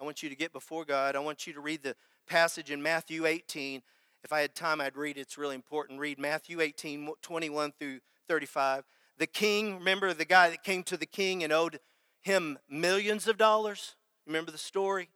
I 0.00 0.04
want 0.04 0.22
you 0.22 0.28
to 0.28 0.36
get 0.36 0.52
before 0.52 0.84
God. 0.84 1.16
I 1.16 1.20
want 1.20 1.46
you 1.46 1.52
to 1.54 1.60
read 1.60 1.82
the 1.82 1.96
passage 2.26 2.70
in 2.70 2.82
Matthew 2.82 3.24
18. 3.24 3.82
If 4.22 4.32
I 4.32 4.40
had 4.40 4.54
time, 4.54 4.80
I'd 4.80 4.96
read 4.96 5.16
it. 5.16 5.22
It's 5.22 5.38
really 5.38 5.54
important. 5.54 6.00
Read 6.00 6.18
Matthew 6.18 6.60
18, 6.60 7.08
21 7.22 7.72
through 7.78 8.00
35. 8.28 8.84
The 9.18 9.26
king, 9.26 9.78
remember 9.78 10.12
the 10.12 10.26
guy 10.26 10.50
that 10.50 10.62
came 10.62 10.82
to 10.84 10.96
the 10.96 11.06
king 11.06 11.42
and 11.42 11.52
owed 11.52 11.80
him 12.20 12.58
millions 12.68 13.26
of 13.26 13.38
dollars? 13.38 13.94
Remember 14.26 14.50
the 14.50 14.58
story? 14.58 15.08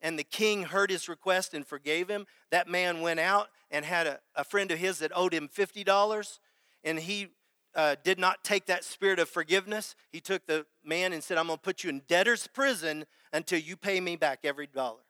and 0.00 0.18
the 0.18 0.24
king 0.24 0.64
heard 0.64 0.90
his 0.90 1.08
request 1.08 1.54
and 1.54 1.66
forgave 1.66 2.08
him. 2.08 2.26
That 2.50 2.68
man 2.68 3.00
went 3.00 3.20
out 3.20 3.48
and 3.70 3.84
had 3.84 4.06
a, 4.06 4.20
a 4.34 4.44
friend 4.44 4.70
of 4.70 4.78
his 4.78 4.98
that 4.98 5.12
owed 5.14 5.34
him 5.34 5.48
$50, 5.48 6.38
and 6.84 6.98
he 6.98 7.28
uh, 7.74 7.96
did 8.02 8.18
not 8.18 8.42
take 8.42 8.66
that 8.66 8.84
spirit 8.84 9.18
of 9.18 9.28
forgiveness. 9.28 9.94
He 10.10 10.20
took 10.20 10.46
the 10.46 10.66
man 10.84 11.12
and 11.12 11.22
said, 11.22 11.38
I'm 11.38 11.46
going 11.46 11.58
to 11.58 11.62
put 11.62 11.84
you 11.84 11.90
in 11.90 12.02
debtor's 12.08 12.46
prison 12.46 13.04
until 13.32 13.58
you 13.58 13.76
pay 13.76 14.00
me 14.00 14.16
back 14.16 14.40
every 14.44 14.66
dollar. 14.66 15.00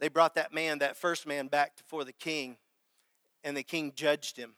They 0.00 0.08
brought 0.08 0.34
that 0.36 0.52
man, 0.52 0.78
that 0.78 0.96
first 0.96 1.26
man, 1.26 1.48
back 1.48 1.76
before 1.76 2.04
the 2.04 2.12
king, 2.12 2.56
and 3.44 3.56
the 3.56 3.62
king 3.62 3.92
judged 3.94 4.36
him. 4.36 4.54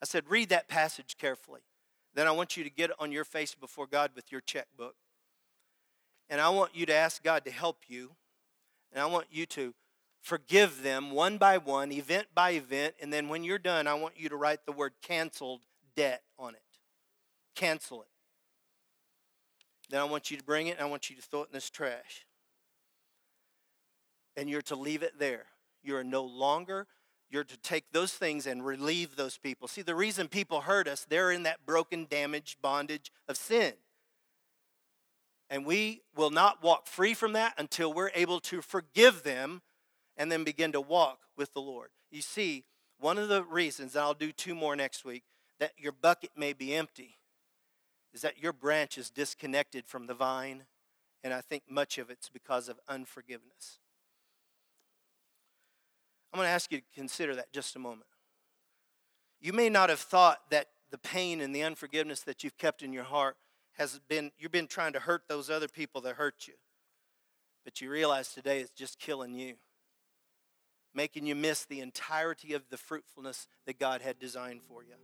I 0.00 0.06
said, 0.06 0.24
Read 0.28 0.48
that 0.50 0.68
passage 0.68 1.16
carefully. 1.18 1.60
Then 2.14 2.26
I 2.26 2.30
want 2.30 2.56
you 2.56 2.64
to 2.64 2.70
get 2.70 2.90
on 2.98 3.12
your 3.12 3.24
face 3.24 3.54
before 3.54 3.86
God 3.86 4.12
with 4.14 4.32
your 4.32 4.40
checkbook. 4.40 4.94
And 6.28 6.40
I 6.40 6.48
want 6.48 6.74
you 6.74 6.86
to 6.86 6.94
ask 6.94 7.22
God 7.22 7.44
to 7.44 7.50
help 7.50 7.78
you. 7.88 8.12
And 8.92 9.02
I 9.02 9.06
want 9.06 9.26
you 9.30 9.46
to 9.46 9.74
forgive 10.20 10.82
them 10.82 11.10
one 11.10 11.38
by 11.38 11.58
one, 11.58 11.92
event 11.92 12.28
by 12.34 12.50
event. 12.50 12.94
And 13.00 13.12
then 13.12 13.28
when 13.28 13.44
you're 13.44 13.58
done, 13.58 13.86
I 13.86 13.94
want 13.94 14.14
you 14.18 14.28
to 14.28 14.36
write 14.36 14.66
the 14.66 14.72
word 14.72 14.92
canceled 15.02 15.62
debt 15.96 16.22
on 16.38 16.54
it. 16.54 16.62
Cancel 17.54 18.02
it. 18.02 18.08
Then 19.88 20.00
I 20.00 20.04
want 20.04 20.30
you 20.30 20.36
to 20.36 20.44
bring 20.44 20.68
it 20.68 20.76
and 20.78 20.86
I 20.86 20.90
want 20.90 21.10
you 21.10 21.16
to 21.16 21.22
throw 21.22 21.42
it 21.42 21.48
in 21.48 21.54
this 21.54 21.68
trash. 21.68 22.26
And 24.36 24.48
you're 24.48 24.62
to 24.62 24.76
leave 24.76 25.02
it 25.02 25.18
there. 25.18 25.46
You're 25.82 26.04
no 26.04 26.22
longer, 26.22 26.86
you're 27.28 27.44
to 27.44 27.56
take 27.56 27.90
those 27.92 28.12
things 28.12 28.46
and 28.46 28.64
relieve 28.64 29.16
those 29.16 29.36
people. 29.36 29.66
See, 29.66 29.82
the 29.82 29.94
reason 29.94 30.28
people 30.28 30.62
hurt 30.62 30.86
us, 30.86 31.06
they're 31.08 31.32
in 31.32 31.42
that 31.42 31.66
broken, 31.66 32.06
damaged 32.08 32.62
bondage 32.62 33.10
of 33.28 33.36
sin. 33.36 33.72
And 35.48 35.66
we 35.66 36.02
will 36.14 36.30
not 36.30 36.62
walk 36.62 36.86
free 36.86 37.14
from 37.14 37.32
that 37.32 37.54
until 37.58 37.92
we're 37.92 38.12
able 38.14 38.38
to 38.40 38.62
forgive 38.62 39.24
them 39.24 39.62
and 40.20 40.30
then 40.30 40.44
begin 40.44 40.70
to 40.70 40.82
walk 40.82 41.20
with 41.34 41.54
the 41.54 41.62
Lord. 41.62 41.88
You 42.10 42.20
see, 42.20 42.64
one 42.98 43.16
of 43.16 43.30
the 43.30 43.42
reasons, 43.42 43.96
and 43.96 44.04
I'll 44.04 44.12
do 44.12 44.32
two 44.32 44.54
more 44.54 44.76
next 44.76 45.02
week, 45.02 45.22
that 45.58 45.72
your 45.78 45.92
bucket 45.92 46.32
may 46.36 46.52
be 46.52 46.74
empty 46.74 47.16
is 48.12 48.20
that 48.20 48.38
your 48.38 48.52
branch 48.52 48.98
is 48.98 49.08
disconnected 49.08 49.86
from 49.86 50.06
the 50.06 50.12
vine, 50.12 50.64
and 51.24 51.32
I 51.32 51.40
think 51.40 51.62
much 51.70 51.96
of 51.96 52.10
it's 52.10 52.28
because 52.28 52.68
of 52.68 52.78
unforgiveness. 52.86 53.78
I'm 56.34 56.36
going 56.36 56.46
to 56.46 56.52
ask 56.52 56.70
you 56.70 56.78
to 56.78 56.84
consider 56.94 57.34
that 57.36 57.50
just 57.50 57.74
a 57.74 57.78
moment. 57.78 58.06
You 59.40 59.54
may 59.54 59.70
not 59.70 59.88
have 59.88 60.00
thought 60.00 60.40
that 60.50 60.66
the 60.90 60.98
pain 60.98 61.40
and 61.40 61.54
the 61.54 61.62
unforgiveness 61.62 62.20
that 62.24 62.44
you've 62.44 62.58
kept 62.58 62.82
in 62.82 62.92
your 62.92 63.04
heart 63.04 63.36
has 63.78 63.98
been, 64.06 64.32
you've 64.38 64.52
been 64.52 64.66
trying 64.66 64.92
to 64.92 65.00
hurt 65.00 65.22
those 65.30 65.48
other 65.48 65.68
people 65.68 66.02
that 66.02 66.16
hurt 66.16 66.46
you. 66.46 66.54
But 67.64 67.80
you 67.80 67.88
realize 67.88 68.34
today 68.34 68.60
it's 68.60 68.70
just 68.72 68.98
killing 68.98 69.34
you, 69.34 69.54
making 70.94 71.26
you 71.26 71.34
miss 71.34 71.64
the 71.64 71.80
entirety 71.80 72.54
of 72.54 72.68
the 72.70 72.76
fruitfulness 72.76 73.46
that 73.66 73.78
God 73.78 74.02
had 74.02 74.18
designed 74.18 74.62
for 74.62 74.82
you. 74.82 74.94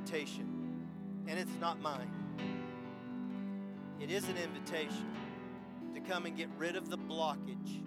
Invitation, 0.00 0.86
and 1.28 1.38
it's 1.38 1.58
not 1.60 1.80
mine. 1.80 2.10
It 4.00 4.10
is 4.10 4.28
an 4.28 4.36
invitation 4.38 5.06
to 5.94 6.00
come 6.00 6.24
and 6.24 6.36
get 6.36 6.48
rid 6.56 6.74
of 6.74 6.88
the 6.88 6.96
blockage 6.96 7.82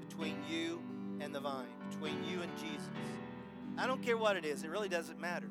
between 0.00 0.36
you 0.50 0.82
and 1.20 1.32
the 1.34 1.38
vine, 1.40 1.66
between 1.88 2.24
you 2.24 2.42
and 2.42 2.50
Jesus. 2.58 2.88
I 3.78 3.86
don't 3.86 4.02
care 4.02 4.16
what 4.16 4.36
it 4.36 4.44
is, 4.44 4.64
it 4.64 4.70
really 4.70 4.88
doesn't 4.88 5.20
matter. 5.20 5.48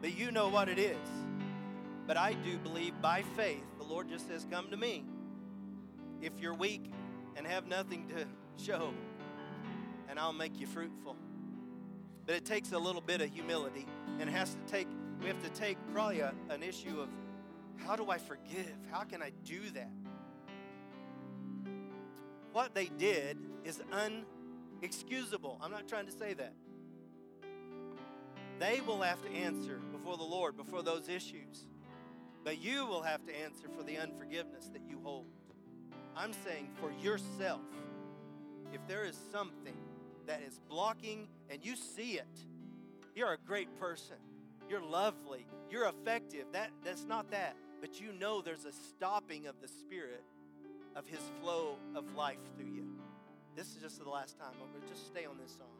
But 0.00 0.16
you 0.16 0.30
know 0.30 0.48
what 0.48 0.68
it 0.68 0.78
is. 0.78 1.08
But 2.06 2.16
I 2.16 2.34
do 2.34 2.58
believe 2.58 3.00
by 3.00 3.22
faith, 3.36 3.64
the 3.78 3.84
Lord 3.84 4.08
just 4.08 4.28
says, 4.28 4.46
Come 4.50 4.70
to 4.70 4.76
me. 4.76 5.04
If 6.20 6.38
you're 6.38 6.54
weak 6.54 6.92
and 7.36 7.46
have 7.46 7.66
nothing 7.66 8.06
to 8.08 8.26
show, 8.62 8.92
and 10.08 10.18
I'll 10.18 10.32
make 10.32 10.60
you 10.60 10.66
fruitful. 10.66 11.16
But 12.26 12.36
it 12.36 12.44
takes 12.44 12.72
a 12.72 12.78
little 12.78 13.00
bit 13.00 13.20
of 13.20 13.32
humility 13.32 13.86
and 14.20 14.30
has 14.30 14.54
to 14.54 14.60
take 14.66 14.88
we 15.24 15.30
have 15.30 15.42
to 15.42 15.48
take 15.58 15.78
probably 15.94 16.20
a, 16.20 16.34
an 16.50 16.62
issue 16.62 17.00
of 17.00 17.08
how 17.86 17.96
do 17.96 18.10
I 18.10 18.18
forgive? 18.18 18.74
How 18.90 19.04
can 19.04 19.22
I 19.22 19.32
do 19.42 19.58
that? 19.70 19.90
What 22.52 22.74
they 22.74 22.90
did 22.98 23.38
is 23.64 23.80
unexcusable. 23.90 25.56
I'm 25.62 25.70
not 25.70 25.88
trying 25.88 26.04
to 26.04 26.12
say 26.12 26.34
that. 26.34 26.52
They 28.58 28.82
will 28.82 29.00
have 29.00 29.22
to 29.22 29.30
answer 29.30 29.80
before 29.92 30.18
the 30.18 30.24
Lord, 30.24 30.58
before 30.58 30.82
those 30.82 31.08
issues. 31.08 31.68
But 32.44 32.62
you 32.62 32.84
will 32.84 33.02
have 33.02 33.24
to 33.24 33.34
answer 33.34 33.68
for 33.74 33.82
the 33.82 33.96
unforgiveness 33.96 34.68
that 34.74 34.82
you 34.86 35.00
hold. 35.02 35.24
I'm 36.14 36.34
saying 36.34 36.68
for 36.78 36.92
yourself, 37.02 37.62
if 38.74 38.86
there 38.86 39.06
is 39.06 39.18
something 39.32 39.78
that 40.26 40.42
is 40.46 40.60
blocking 40.68 41.28
and 41.48 41.64
you 41.64 41.76
see 41.76 42.18
it, 42.18 42.44
you're 43.16 43.32
a 43.32 43.38
great 43.38 43.74
person. 43.80 44.16
You're 44.68 44.82
lovely. 44.82 45.46
You're 45.70 45.88
effective. 45.88 46.46
That, 46.52 46.70
that's 46.84 47.04
not 47.04 47.30
that. 47.30 47.56
But 47.80 48.00
you 48.00 48.12
know 48.12 48.40
there's 48.40 48.64
a 48.64 48.72
stopping 48.72 49.46
of 49.46 49.56
the 49.60 49.68
Spirit 49.68 50.24
of 50.96 51.06
His 51.06 51.20
flow 51.40 51.76
of 51.94 52.14
life 52.14 52.38
through 52.56 52.72
you. 52.72 52.86
This 53.56 53.68
is 53.76 53.82
just 53.82 54.02
the 54.02 54.08
last 54.08 54.38
time. 54.38 54.52
To 54.58 54.88
just 54.88 55.06
stay 55.06 55.26
on 55.26 55.36
this 55.38 55.52
song. 55.52 55.73